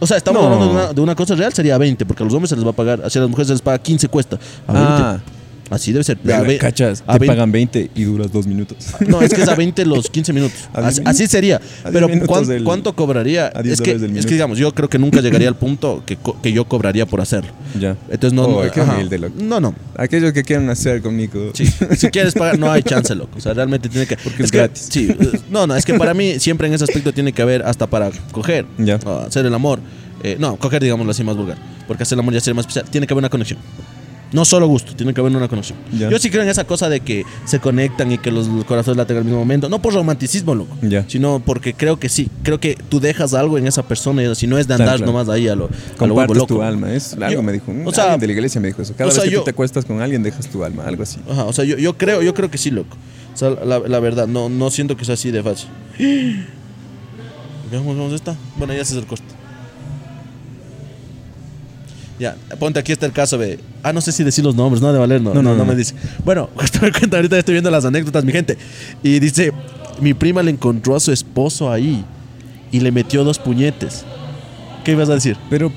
[0.00, 0.46] O sea, estamos No.
[0.48, 2.64] hablando de una, de una cosa real, sería 20, porque a los hombres se les
[2.64, 4.38] va a pagar, así a las mujeres se les paga 15 cuesta.
[4.66, 5.37] A 20.
[5.70, 6.18] Así debe ser.
[6.18, 7.02] A verga, ve- cachas.
[7.06, 7.26] a Te 20.
[7.26, 8.78] pagan 20 y duras dos minutos.
[9.08, 10.68] No, es que es a 20 los 15 minutos.
[10.72, 11.56] A 10 Así, sería.
[11.56, 13.52] A 10 Pero minutos ¿cuán- del- ¿cuánto cobraría?
[13.54, 16.18] a 10 Es que, es que, digamos, yo creo que nunca llegaría al punto que,
[16.42, 17.50] que yo cobraría por hacerlo.
[17.80, 17.96] ya.
[18.10, 18.44] Entonces, no.
[18.44, 19.34] Oh, no, loco.
[19.42, 19.74] no, no.
[19.96, 21.50] Aquellos que quieran hacer conmigo.
[21.54, 23.36] Sí, si quieres pagar, no hay chance, loco.
[23.36, 24.16] O sea, realmente tiene que.
[24.16, 24.86] Porque es que- gratis.
[24.90, 27.62] Sí, eh, no, no, es que para mí siempre en ese aspecto tiene que haber
[27.62, 28.96] hasta para coger, Ya.
[29.26, 29.80] hacer el amor.
[30.22, 31.58] Eh, no, coger, digámoslo así, más vulgar.
[31.86, 32.86] Porque hacer el amor ya sería más especial.
[32.90, 33.58] Tiene que haber una conexión.
[34.30, 35.78] No solo gusto, tiene que haber una conexión.
[35.92, 36.10] Ya.
[36.10, 39.16] Yo sí creo en esa cosa de que se conectan y que los, corazones laten
[39.16, 39.68] al mismo momento.
[39.70, 40.76] No por romanticismo, loco.
[40.82, 41.04] Ya.
[41.08, 42.28] Sino porque creo que sí.
[42.42, 44.22] Creo que tú dejas algo en esa persona.
[44.22, 45.12] y Si no es de andar Claro, claro.
[45.12, 46.46] nomás ahí a lo, a lo huevo loco.
[46.46, 46.92] tu alma.
[46.92, 47.72] Es algo Yo- me dijo.
[47.86, 48.92] o sea, alguien de la iglesia me dijo eso.
[48.96, 50.84] Cada o sea, vez que yo- tú te acuestas con alguien, dejas tu alma.
[50.84, 51.18] Algo así.
[51.30, 52.96] Ajá, o sea, yo, yo creo, yo creo que sí, loco.
[53.32, 55.68] O sea, la, la verdad, no, no siento que sea así de fácil.
[57.70, 58.34] Veamos dónde está.
[58.56, 59.24] Bueno, ya se es el corte.
[62.18, 63.60] Ya, ponte aquí está el caso de.
[63.82, 65.32] Ah, no sé si decir los nombres, no de valer, no.
[65.34, 65.94] No, no, No, no, me dice.
[66.24, 66.50] Bueno,
[66.82, 68.56] me cuenta, ahorita estoy viendo las anécdotas, mi gente.
[69.02, 69.52] Y dice:
[70.00, 72.04] Mi prima le encontró a su esposo ahí
[72.72, 74.04] y le metió dos puñetes.
[74.84, 75.36] ¿Qué ibas a decir?
[75.50, 75.72] Pero,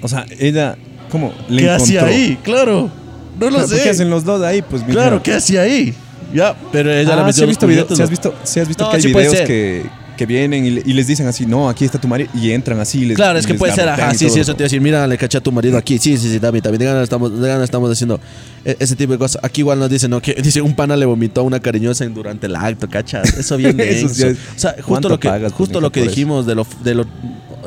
[0.00, 0.76] o sea, ella,
[1.10, 1.32] ¿cómo?
[1.48, 2.38] Le ¿Qué hacía ahí?
[2.42, 2.90] Claro.
[3.38, 3.82] No lo Claro, sé.
[3.82, 4.62] ¿Qué hacen los dos ahí?
[4.62, 4.94] Pues mira.
[4.94, 5.92] Claro, ¿qué hacía ahí?
[6.32, 8.68] Ya, pero ella le Ah, metió sí dos visto puñetes, sí has visto, sí has
[8.68, 9.82] visto que hay videos que,
[10.16, 12.78] que vienen y, le- y les dicen así, no, aquí está tu marido, y entran
[12.80, 14.34] así y les Claro, es que les puede ser, garrotean ajá, y sí, todo.
[14.34, 16.30] sí, eso te iba a decir, mira, le caché a tu marido aquí, sí, sí,
[16.30, 18.20] sí, David, David, de ganas estamos, de estamos haciendo
[18.64, 19.42] e- ese tipo de cosas.
[19.44, 22.14] Aquí igual nos dicen, no, que dice, un pana le vomitó a una cariñosa en-
[22.14, 23.36] durante el acto, ¿cachas?
[23.36, 24.40] Eso bien Eso sí denso.
[24.40, 26.66] es- O sea, justo ¿Cuánto lo que, pagas, justo lo que por dijimos de lo,
[26.82, 27.06] de lo,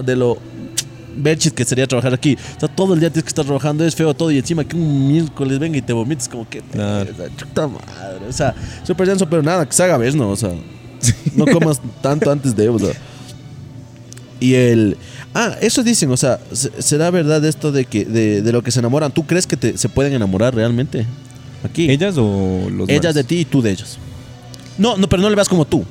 [0.05, 0.38] de lo
[1.19, 2.38] berchis que sería trabajar aquí.
[2.55, 4.75] O sea, todo el día tienes que estar trabajando, es feo todo, y encima que
[4.75, 7.10] un miércoles venga y te vomites, como que, Claro.
[7.36, 8.27] chuta madre.
[8.29, 10.29] O sea, súper denso, pero nada, que se haga ver, ¿no?
[10.29, 10.51] O sea,
[11.36, 12.93] no comas tanto antes de, o sea.
[14.39, 14.98] Y el.
[15.34, 18.72] Ah, eso dicen, o sea, ¿se- ¿será verdad esto de que de, de lo que
[18.72, 19.12] se enamoran?
[19.12, 21.06] ¿Tú crees que te- se pueden enamorar realmente?
[21.63, 21.89] Aquí.
[21.89, 23.98] ¿Ellas o los Ellas de ti y tú de ellas.
[24.78, 25.84] No, no, pero no le veas como tú.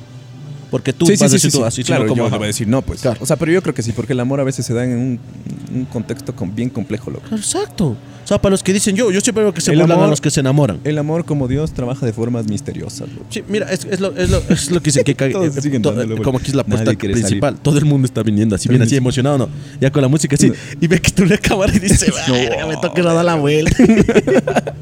[0.71, 1.67] Porque tú Sí, vas sí, a decir sí, tú sí.
[1.67, 2.23] así, claro, como.
[2.25, 3.01] yo le voy a decir no, pues.
[3.01, 3.19] Claro.
[3.21, 4.91] O sea, pero yo creo que sí, porque el amor a veces se da en
[4.97, 5.19] un,
[5.73, 7.33] un contexto con- bien complejo, loco.
[7.35, 7.95] Exacto.
[8.27, 10.07] O sea, para los que dicen yo, yo siempre veo que se El burlan a
[10.07, 10.81] los que se enamoran.
[10.83, 13.25] El amor como Dios trabaja de formas misteriosas, loco.
[13.29, 16.21] Sí, mira, es, es lo, es, lo, es lo que dicen que cague- eh, dándole
[16.21, 17.55] como aquí es la Nadie puesta quiere principal.
[17.61, 19.49] Todo el mundo está viniendo así, bien así emocionado, ¿no?
[19.79, 20.51] Ya con la música así.
[20.81, 23.77] Y ve que tú le cámara y dice, "Verga, me toca dar la vuelta.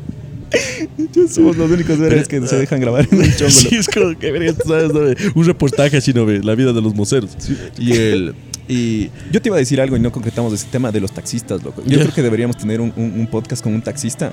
[1.30, 3.52] Somos los únicos seres que se dejan grabar en un chongo.
[3.52, 5.02] Sí, es como que sabes, ¿no?
[5.36, 6.26] un reportaje así, ¿no?
[6.26, 6.42] ve?
[6.44, 7.32] La vida de los moceros.
[7.78, 8.34] Y el.
[8.68, 9.10] Y.
[9.32, 11.84] Yo te iba a decir algo y no concretamos ese tema de los taxistas, loco.
[11.86, 14.32] Yo creo que deberíamos tener un, un- un podcast con un taxista.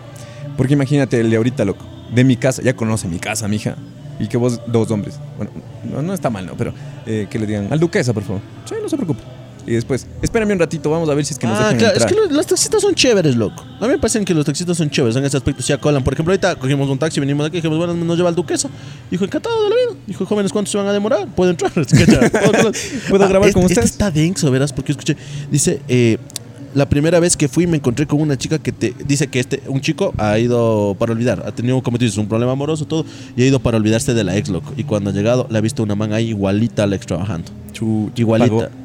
[0.57, 1.87] Porque imagínate el de ahorita, loco.
[2.15, 3.77] De mi casa, ya conoce mi casa, mija.
[4.21, 5.19] Y que vos, dos hombres.
[5.37, 5.51] Bueno,
[5.91, 6.57] no, no está mal, ¿no?
[6.57, 6.73] Pero
[7.07, 8.41] eh, que le digan, al duquesa, por favor.
[8.67, 9.23] Sí, no se preocupe.
[9.67, 11.97] Y después, espérame un ratito, vamos a ver si es que nos ah, dejan claro,
[11.97, 13.65] es que los, los taxistas son chéveres, loco.
[13.81, 15.63] A mí me parecen que los taxistas son chéveres en ese aspecto.
[15.63, 16.03] Se acolan.
[16.03, 18.69] Por ejemplo, ahorita cogimos un taxi, venimos aquí, dijimos, bueno, nos lleva al duquesa.
[19.11, 20.01] Dijo, encantado de la vida.
[20.07, 21.29] Dijo, jóvenes, ¿cuántos se van a demorar?
[21.35, 21.73] Puedo entrar.
[23.09, 23.91] ¿Puedo grabar este, con este ustedes?
[23.91, 25.17] está denso, verás, porque escuché.
[25.51, 26.19] Dice, eh,
[26.75, 29.63] la primera vez que fui me encontré con una chica que te dice que este
[29.67, 33.05] un chico ha ido para olvidar, ha tenido como tú dices un problema amoroso todo
[33.37, 35.61] y ha ido para olvidarse de la ex loco y cuando ha llegado le ha
[35.61, 37.51] visto una man ahí igualita a la ex trabajando.
[37.73, 38.51] Chu- Igualita.
[38.51, 38.82] pagó.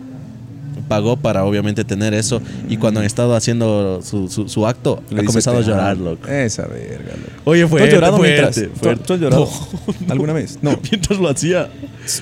[0.87, 2.41] Pagó para obviamente tener eso.
[2.69, 5.91] Y cuando han estado haciendo su, su, su acto, Le ha comenzado a "Te llorar,
[5.91, 6.05] amo".
[6.11, 6.27] loco.
[6.27, 7.41] Esa verga, loco.
[7.45, 8.55] Oye, ¿Tú fue has llorado mientras?
[8.55, 9.03] fuerte, ¿Tú- fuerte.
[9.05, 9.49] ¿Tú has llorado
[9.87, 9.93] No.
[10.13, 10.59] alguna vez?
[10.61, 10.79] No.
[10.91, 11.69] Mientras lo hacía.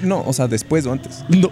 [0.01, 1.23] No, o sea, después o antes.
[1.29, 1.49] No.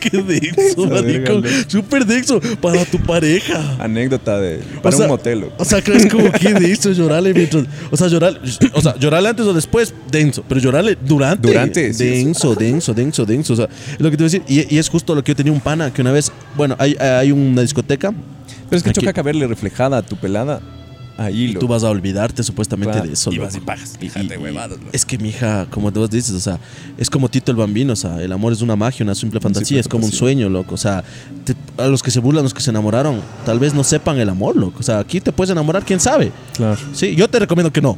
[0.00, 1.42] Qué verga, marico.
[1.66, 3.76] Súper denso para tu pareja.
[3.80, 4.58] Anécdota de.
[4.82, 5.54] Para O sea, un motel, loco.
[5.58, 7.64] O sea, crees como que denso llorarle mientras.
[7.90, 8.40] O sea, llorar,
[8.74, 10.44] o sea, llorarle antes o después, denso.
[10.46, 11.48] Pero llorarle durante.
[11.48, 13.52] Durante, Denso, denso, denso, denso.
[13.54, 14.42] O sea, es lo que te voy a decir.
[14.46, 16.30] Y, y es justo lo que yo tenía un pana que una vez.
[16.56, 18.12] Bueno, hay, hay una discoteca
[18.68, 19.00] Pero es que Aquí.
[19.04, 20.60] choca verle reflejada a tu pelada
[21.16, 23.32] ahí, y tú vas a olvidarte supuestamente Claro, de eso.
[23.32, 24.78] y vas y pagas, fíjate, huevadas.
[24.92, 26.58] Es que mi hija, como vos dices, o sea,
[26.98, 29.66] es como Tito el Bambino, o sea, el amor es una magia, una simple fantasía,
[29.68, 30.74] simple es como un sueño, loco.
[30.74, 31.04] O sea,
[31.44, 34.28] te- a los que se burlan, los que se enamoraron, tal vez no sepan el
[34.28, 34.78] amor, loco.
[34.80, 36.32] O sea, aquí te puedes enamorar, quién sabe.
[36.56, 36.80] Claro.
[36.92, 37.96] Sí, yo te recomiendo que no.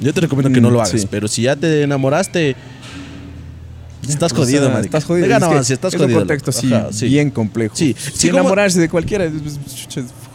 [0.00, 1.00] Yo te recomiendo que no Mm, lo hagas.
[1.00, 1.06] sí.
[1.08, 2.56] Pero si ya te enamoraste,
[4.14, 4.86] estás O jodido, sea, marico.
[4.96, 5.26] Estás jodido.
[5.26, 6.18] Es que avance, estás es jodido.
[6.18, 7.06] un contexto así, Ajá, sí.
[7.08, 7.74] bien complejo.
[7.76, 7.94] Sí.
[7.98, 9.32] Si Sí, como- enamorarse de cualquiera es,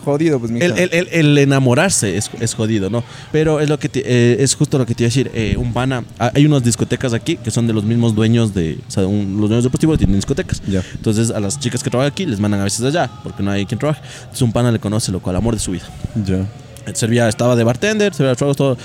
[0.04, 0.66] jodido, pues, mija.
[0.66, 3.04] El, el- el- el enamorarse es, es jodido, ¿no?
[3.32, 5.32] Pero es lo que te- eh, es justo lo que te iba a decir.
[5.34, 8.78] eh, un pana, ah, hay unas discotecas aquí que son de los mismos dueños de,
[8.88, 10.62] o sea, un- los dueños deportivos tienen discotecas.
[10.68, 10.84] Ya.
[10.94, 13.66] Entonces a las chicas que trabajan aquí les mandan a veces allá porque no hay
[13.66, 14.02] quien trabaje.
[14.20, 15.86] Entonces un pana le conoce, loco, al amor de su vida.
[16.26, 16.46] Ya.
[16.94, 18.78] Servía, estaba de bartender, servía tragos, todo.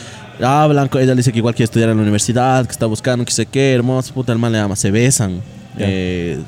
[0.43, 3.25] Hablan, co- ella le dice que igual quiere estudiar en la universidad, que está buscando,
[3.25, 5.41] que sé qué, hermoso, puta, el man le ama, se besan.
[5.79, 6.39] Eh,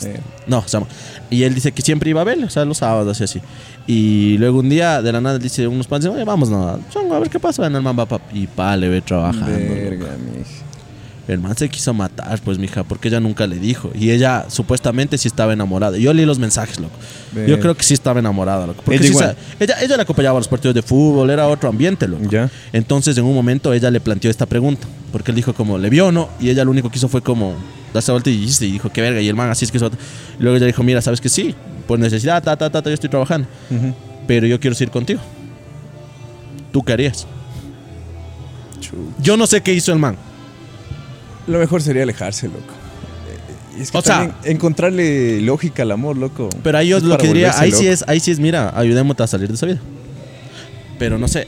[0.47, 0.87] no, se llama.
[1.31, 3.41] Y él dice que siempre iba a verle, o sea, los sábados y así.
[3.87, 7.31] Y luego un día, de la nada, dice unos panes, oye, vamos, no, a ver
[7.31, 7.67] qué pasa.
[7.67, 9.47] El man va pa- y pa, le ve trabajando.
[9.47, 10.07] Verga.
[11.29, 13.93] El man se quiso matar, pues, mija, porque ella nunca le dijo.
[13.95, 15.97] Y ella, supuestamente, sí estaba enamorada.
[15.97, 16.95] Yo leí los mensajes, loco.
[17.47, 18.83] Yo creo que sí estaba enamorada, loco.
[18.85, 19.13] Porque Ella sí
[19.61, 22.29] ella, ella le acompañaba a los partidos de fútbol, era otro ambiente, loco.
[22.29, 22.51] Ya.
[22.73, 24.87] Entonces, en un momento, ella le planteó esta pregunta.
[25.13, 26.29] Porque él dijo como, ¿le vio o no?
[26.41, 27.55] Y ella lo único que hizo fue como,
[27.95, 29.21] darse vuelta y, y dijo, qué verga.
[29.21, 29.77] Y el man así es que...
[29.77, 29.91] eso-
[30.39, 31.55] Y luego ella dijo, mira, ¿sabes que sí?
[31.87, 33.47] Por necesidad, ta, ta, ta, ta, yo estoy trabajando.
[33.71, 33.95] Ujú.
[34.27, 35.21] Pero yo quiero ir contigo.
[36.73, 37.27] ¿Tú qué harías?
[39.21, 40.17] Yo no sé qué hizo el man.
[41.47, 42.59] Lo mejor sería alejarse, loco.
[42.61, 46.49] Eh, Es que O sea- encontrarle lógica al amor, loco.
[46.63, 49.23] Pero ahí yo Es lo que diría, ahí sí es, ahí sí es, mira, ayudémote
[49.23, 49.81] a salir de esa vida.
[50.99, 51.47] Pero no sé.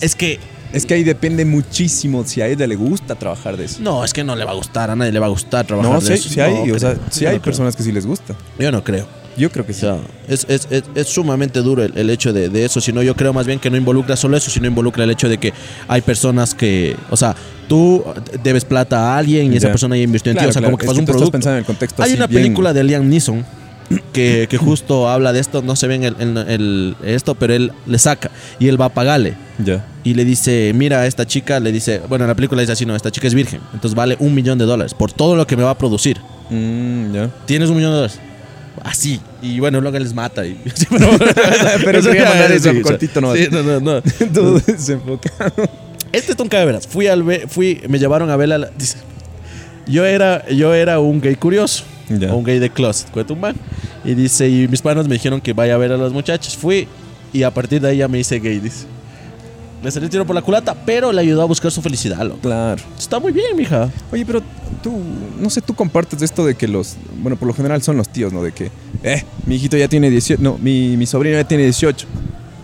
[0.00, 0.38] Es que,
[0.72, 3.78] Es que ahí depende muchísimo si a ella le gusta trabajar de eso.
[3.80, 5.92] no, es que no le va a gustar, a nadie le va a gustar trabajar
[5.92, 6.28] No, de eso.
[6.28, 7.42] sí hay, No o sea, Yo hay creo.
[7.42, 8.34] personas que sí les gusta.
[8.58, 9.06] Yo no creo.
[9.36, 9.80] Yo creo que O sí.
[9.82, 9.96] sea,
[10.28, 12.80] es, es, es, es sumamente duro el, el hecho de, de eso.
[12.80, 15.28] Si no, yo creo más bien que no involucra solo eso, sino involucra el hecho
[15.28, 15.52] de que
[15.88, 17.34] hay personas que, o sea,
[17.68, 18.02] tú
[18.42, 20.44] debes plata a alguien y esa persona ya invirtió en ti.
[20.46, 21.32] O sea, claro, como que fue un tú estás producto.
[21.32, 23.44] pensando en el contexto Hay así una bien- película de Liam Neeson
[24.12, 26.16] que, que justo habla de esto, no se ve en el,
[26.48, 29.34] el- esto, pero él le saca y él va a pagarle.
[29.64, 29.84] Ya.
[30.02, 32.96] Y le dice, mira, esta chica, le dice, bueno, en la película dice así, no,
[32.96, 35.62] esta chica es virgen, entonces vale un millón de dólares por todo lo que me
[35.62, 36.18] va a producir.
[36.50, 37.30] Mm, ya.
[37.46, 38.18] ¿Tienes un millón de dólares?
[38.86, 39.20] Así.
[39.42, 40.46] Y bueno, luego les mata.
[40.46, 40.56] Y,
[40.90, 41.08] pero
[41.84, 43.34] Pero eso quería mandar es, eso sí, cortito, ¿no?
[43.34, 44.02] Sí, no, no, no.
[44.32, 45.52] Todo desenfocado.
[46.12, 46.86] Este es un veras.
[46.86, 48.98] Fui al fui, me llevaron a ver a la- dice,
[49.86, 51.84] yo era, yo era un gay curioso.
[52.30, 53.56] O un gay de closet, man.
[54.04, 56.56] Y dice, y mis panos me dijeron que vaya a ver a las muchachas.
[56.56, 56.86] Fui
[57.32, 58.86] y a partir de ahí ya me hice gay, dice.
[59.86, 62.40] Le salió el tiro por la culata, pero le ayudó a buscar su felicidad, loco.
[62.40, 62.82] Claro.
[62.98, 63.88] Está muy bien, mija.
[64.10, 64.42] Oye, pero
[64.82, 65.00] tú,
[65.38, 68.32] no sé, tú compartes esto de que los, bueno, por lo general son los tíos,
[68.32, 68.42] ¿no?
[68.42, 68.72] De que,
[69.04, 72.04] eh, mi hijito ya tiene 18, no, mi, mi sobrino ya tiene 18.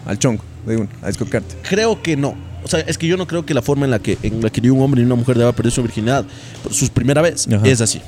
[0.04, 1.54] Al chongo, de uno, a escocarte.
[1.62, 2.34] Creo que no.
[2.64, 4.50] O sea, es que yo no creo que la forma en la que, en la
[4.50, 6.24] que ni un hombre ni una mujer deba perder su virginidad
[6.72, 7.64] su primera vez Ajá.
[7.68, 8.00] es así.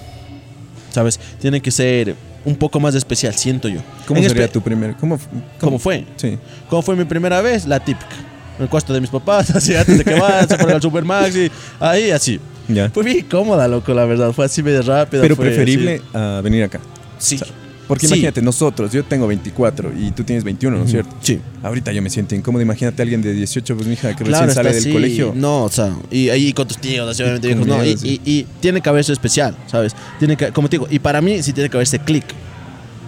[0.90, 1.20] ¿Sabes?
[1.40, 3.78] Tiene que ser un poco más especial, siento yo.
[4.08, 5.20] ¿Cómo En sería tu primer, cómo,
[5.60, 6.04] ¿Cómo fue?
[6.16, 6.36] Sí.
[6.68, 7.64] ¿Cómo fue mi primera vez?
[7.64, 8.33] La típica.
[8.58, 11.36] En el cuarto de mis papás, así antes de que vayan, se ponen al Supermax
[11.36, 11.50] y
[11.80, 12.38] ahí así.
[12.68, 12.88] Ya.
[12.90, 14.32] Fue bien cómoda, loco, la verdad.
[14.32, 15.20] Fue así medio rápida.
[15.22, 16.80] Pero fue preferible a venir acá.
[17.18, 17.36] Sí.
[17.36, 17.48] O sea,
[17.86, 18.14] Porque Sí.
[18.14, 21.14] imagínate, nosotros, yo tengo 24 y tú tienes 21, ¿no es cierto?
[21.20, 21.38] Sí.
[21.62, 22.62] Ahorita yo me siento incómodo.
[22.62, 24.90] Imagínate a alguien de 18, pues mi hija, que Claro, recién sale del así.
[24.92, 25.32] colegio.
[25.36, 28.08] No, o sea, y ahí con tus tíos, así, obviamente Con viejos, no.
[28.08, 29.94] Y- y tiene que haber eso especial, ¿sabes?
[30.18, 32.24] Tiene que, como te digo, y para mí sí tiene que haber ese click.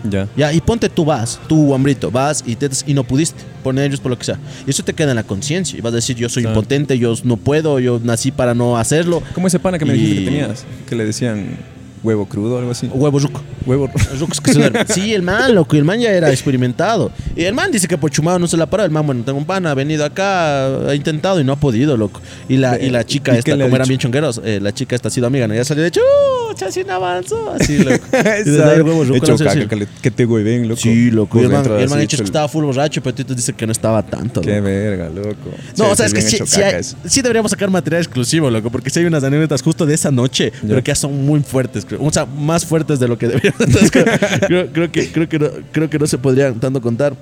[0.09, 0.29] Ya.
[0.37, 4.01] Ya, y ponte tú vas, tú, hambrito, vas y, te, y no pudiste poner ellos
[4.01, 4.39] por lo que sea.
[4.67, 5.79] Y eso te queda en la conciencia.
[5.79, 6.57] Y vas a decir, yo soy Claro.
[6.59, 9.23] impotente, yo no puedo, yo nací para no hacerlo.
[9.35, 10.65] ¿Cómo ese pana que me dijiste que tenías?
[10.89, 11.57] Que le decían
[12.03, 12.89] huevo crudo o algo así.
[12.93, 13.43] Huevo ruco.
[13.65, 13.91] Huevo.
[14.21, 14.87] Rucos que se duermen.
[14.89, 17.11] Sí, el man, loco, y el man ya era experimentado.
[17.35, 18.85] Y el man dice que por chumado no se la paró.
[18.85, 21.97] El man, bueno, tengo un pana, ha venido acá, ha intentado y no ha podido,
[21.97, 22.21] loco.
[22.49, 23.89] Y la, y la chica ¿Y esta, como eran dicho?
[23.89, 25.55] bien chongueros, eh, la chica esta ha sido amiga, ¿no?
[25.55, 27.53] ya salió de chucha, así no avanzó.
[27.53, 28.05] Así, loco.
[28.47, 30.81] Y el huevo ruco Hecho no sé caca, si- que, le- que te hueven, loco.
[30.81, 31.41] Sí, loco.
[31.41, 33.53] Y el man, el man así, hecho es que estaba full borracho, pero Tito dice
[33.53, 34.41] que no estaba tanto.
[34.41, 34.63] Qué loco.
[34.65, 35.51] verga, loco.
[35.77, 38.51] No, Sí, o sea, es que bien sí, sí, hay- sí deberíamos sacar material exclusivo,
[38.51, 41.41] loco, porque sí hay unas anécdotas justo de esa noche, pero que ya son muy
[41.41, 41.85] fuertes.
[41.87, 42.03] Creo.
[42.03, 43.55] O sea, más fuertes de lo que deberían.
[43.59, 47.15] Entonces, creo, creo que, creo, que no, creo que no se podrían tanto contar.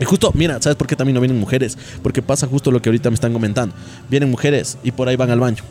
[0.00, 1.78] Y justo, mira, ¿sabes por qué también no vienen mujeres?
[2.02, 3.74] Porque pasa justo lo que ahorita me están comentando.
[4.10, 5.62] Vienen mujeres y por ahí van al baño.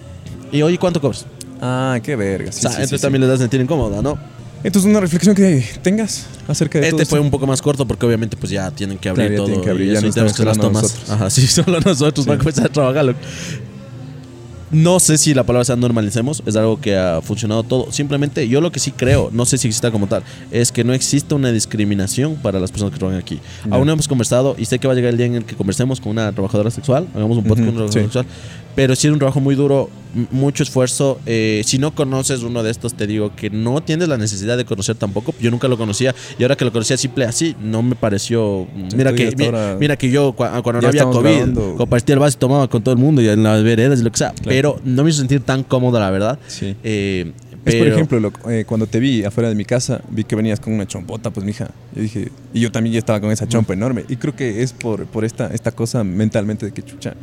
[0.51, 1.25] Y oye, ¿cuánto cobras?
[1.61, 2.49] Ah, qué verga.
[2.49, 4.17] o sea, entonces también les das sentir incómoda, ¿no?
[4.63, 7.25] Entonces, una reflexión que tengas acerca de Este todo fue esto.
[7.25, 9.45] un poco más corto porque obviamente pues ya tienen que abrir Claro, ya todo.
[9.47, 10.83] tienen que abrir, y ya no tenemos que las tomas.
[10.83, 11.09] nosotros.
[11.09, 12.29] Ajá, sí, solo nosotros Sí.
[12.29, 13.15] van a comenzar a trabajar.
[14.71, 17.91] No sé si la palabra sea normalicemos, es algo que ha funcionado todo.
[17.91, 20.93] Simplemente yo lo que sí creo, no sé si exista como tal, es que no
[20.93, 23.39] existe una discriminación para las personas que trabajan aquí.
[23.69, 25.55] Aún no hemos conversado y sé que va a llegar el día en el que
[25.55, 27.99] conversemos con una trabajadora sexual, hagamos un podcast Ujú, con una sí.
[27.99, 28.25] trabajadora sexual,
[28.75, 29.89] pero sí es un trabajo muy duro,
[30.31, 31.19] mucho esfuerzo.
[31.25, 34.65] Eh, si no conoces uno de estos, te digo que no tienes la necesidad de
[34.65, 35.33] conocer tampoco.
[35.41, 38.67] Yo nunca lo conocía y ahora que lo conocía simple así, no me pareció.
[38.95, 41.75] Mira que, ya hasta mi- ahora- mira que yo cua- cuando no había COVID, grabando.
[41.77, 44.11] compartía el vaso y tomaba con todo el mundo y en las veredas y lo
[44.11, 44.33] que sea.
[44.43, 46.39] Pero no me hizo sentir tan cómodo, la verdad.
[46.47, 46.75] Sí.
[46.83, 47.31] Eh,
[47.63, 50.59] Es por ejemplo, loco, eh, cuando te vi afuera de mi casa, vi que venías
[50.59, 51.69] con una chompota, pues mija.
[51.95, 54.03] Yo dije, y yo también ya estaba con esa chompa enorme.
[54.09, 57.13] Y creo que es por, por esta, esta cosa mentalmente de que chucha.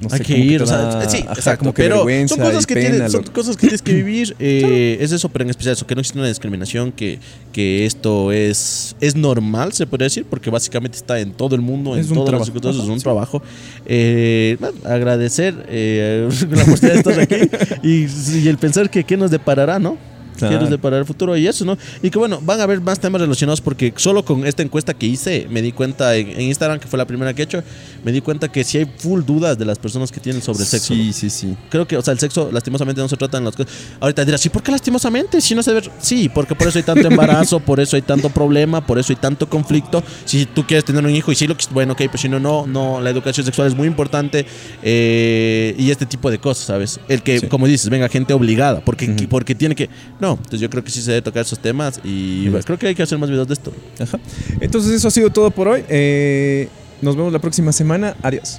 [0.00, 2.38] No hay sé, que ir, te o sea, sí, ajá, exacto, como que pero son
[2.38, 5.50] cosas que pena, tienes, son cosas que tienes que vivir, eh, es eso, pero en
[5.50, 7.18] especial eso, que no existe una discriminación, que,
[7.52, 11.96] que esto es, es normal, se podría decir, porque básicamente está en todo el mundo,
[11.96, 13.04] Es en todas las circunstancias, es un sí.
[13.04, 13.42] trabajo.
[13.84, 19.16] Eh, bueno, agradecer eh, la oportunidad de estar aquí y, y el pensar que qué
[19.18, 19.98] nos deparará, ¿no?
[20.40, 20.62] ¿Qué Claro.
[20.62, 21.36] nos deparará el futuro?
[21.36, 21.76] Y eso, ¿no?
[22.02, 25.06] Y que bueno, van a haber más temas relacionados porque solo con esta encuesta que
[25.06, 27.62] hice, me di cuenta en, en Instagram, que fue la primera que he hecho,
[28.04, 30.66] me di cuenta que sí hay full dudas de las personas que tienen sobre el
[30.66, 30.94] sexo.
[30.94, 31.00] ¿no?
[31.02, 31.56] Sí, sí, sí.
[31.68, 33.72] Creo que, o sea, el sexo lastimosamente no se trata en las cosas.
[34.00, 35.40] Ahorita dirás, ¿sí por qué lastimosamente?
[35.40, 35.82] Si no se ve.
[36.00, 39.16] Sí, porque por eso hay tanto embarazo, por eso hay tanto problema, por eso hay
[39.16, 40.02] tanto conflicto.
[40.24, 42.40] Si tú quieres tener un hijo y sí lo que bueno, ok, pero si no,
[42.40, 44.46] no, no, la educación sexual es muy importante
[44.82, 47.00] eh, y este tipo de cosas, ¿sabes?
[47.08, 47.46] El que, Sí.
[47.46, 49.88] como dices, venga gente obligada, porque, porque tiene que.
[50.20, 52.48] No, entonces yo creo que sí se debe tocar esos temas y Sí.
[52.50, 53.72] bueno, creo que hay que hacer más videos de esto.
[53.98, 54.18] Ajá.
[54.60, 55.84] Entonces, eso ha sido todo por hoy.
[55.88, 56.68] Eh,
[57.02, 58.16] nos vemos la próxima semana.
[58.22, 58.58] Adiós.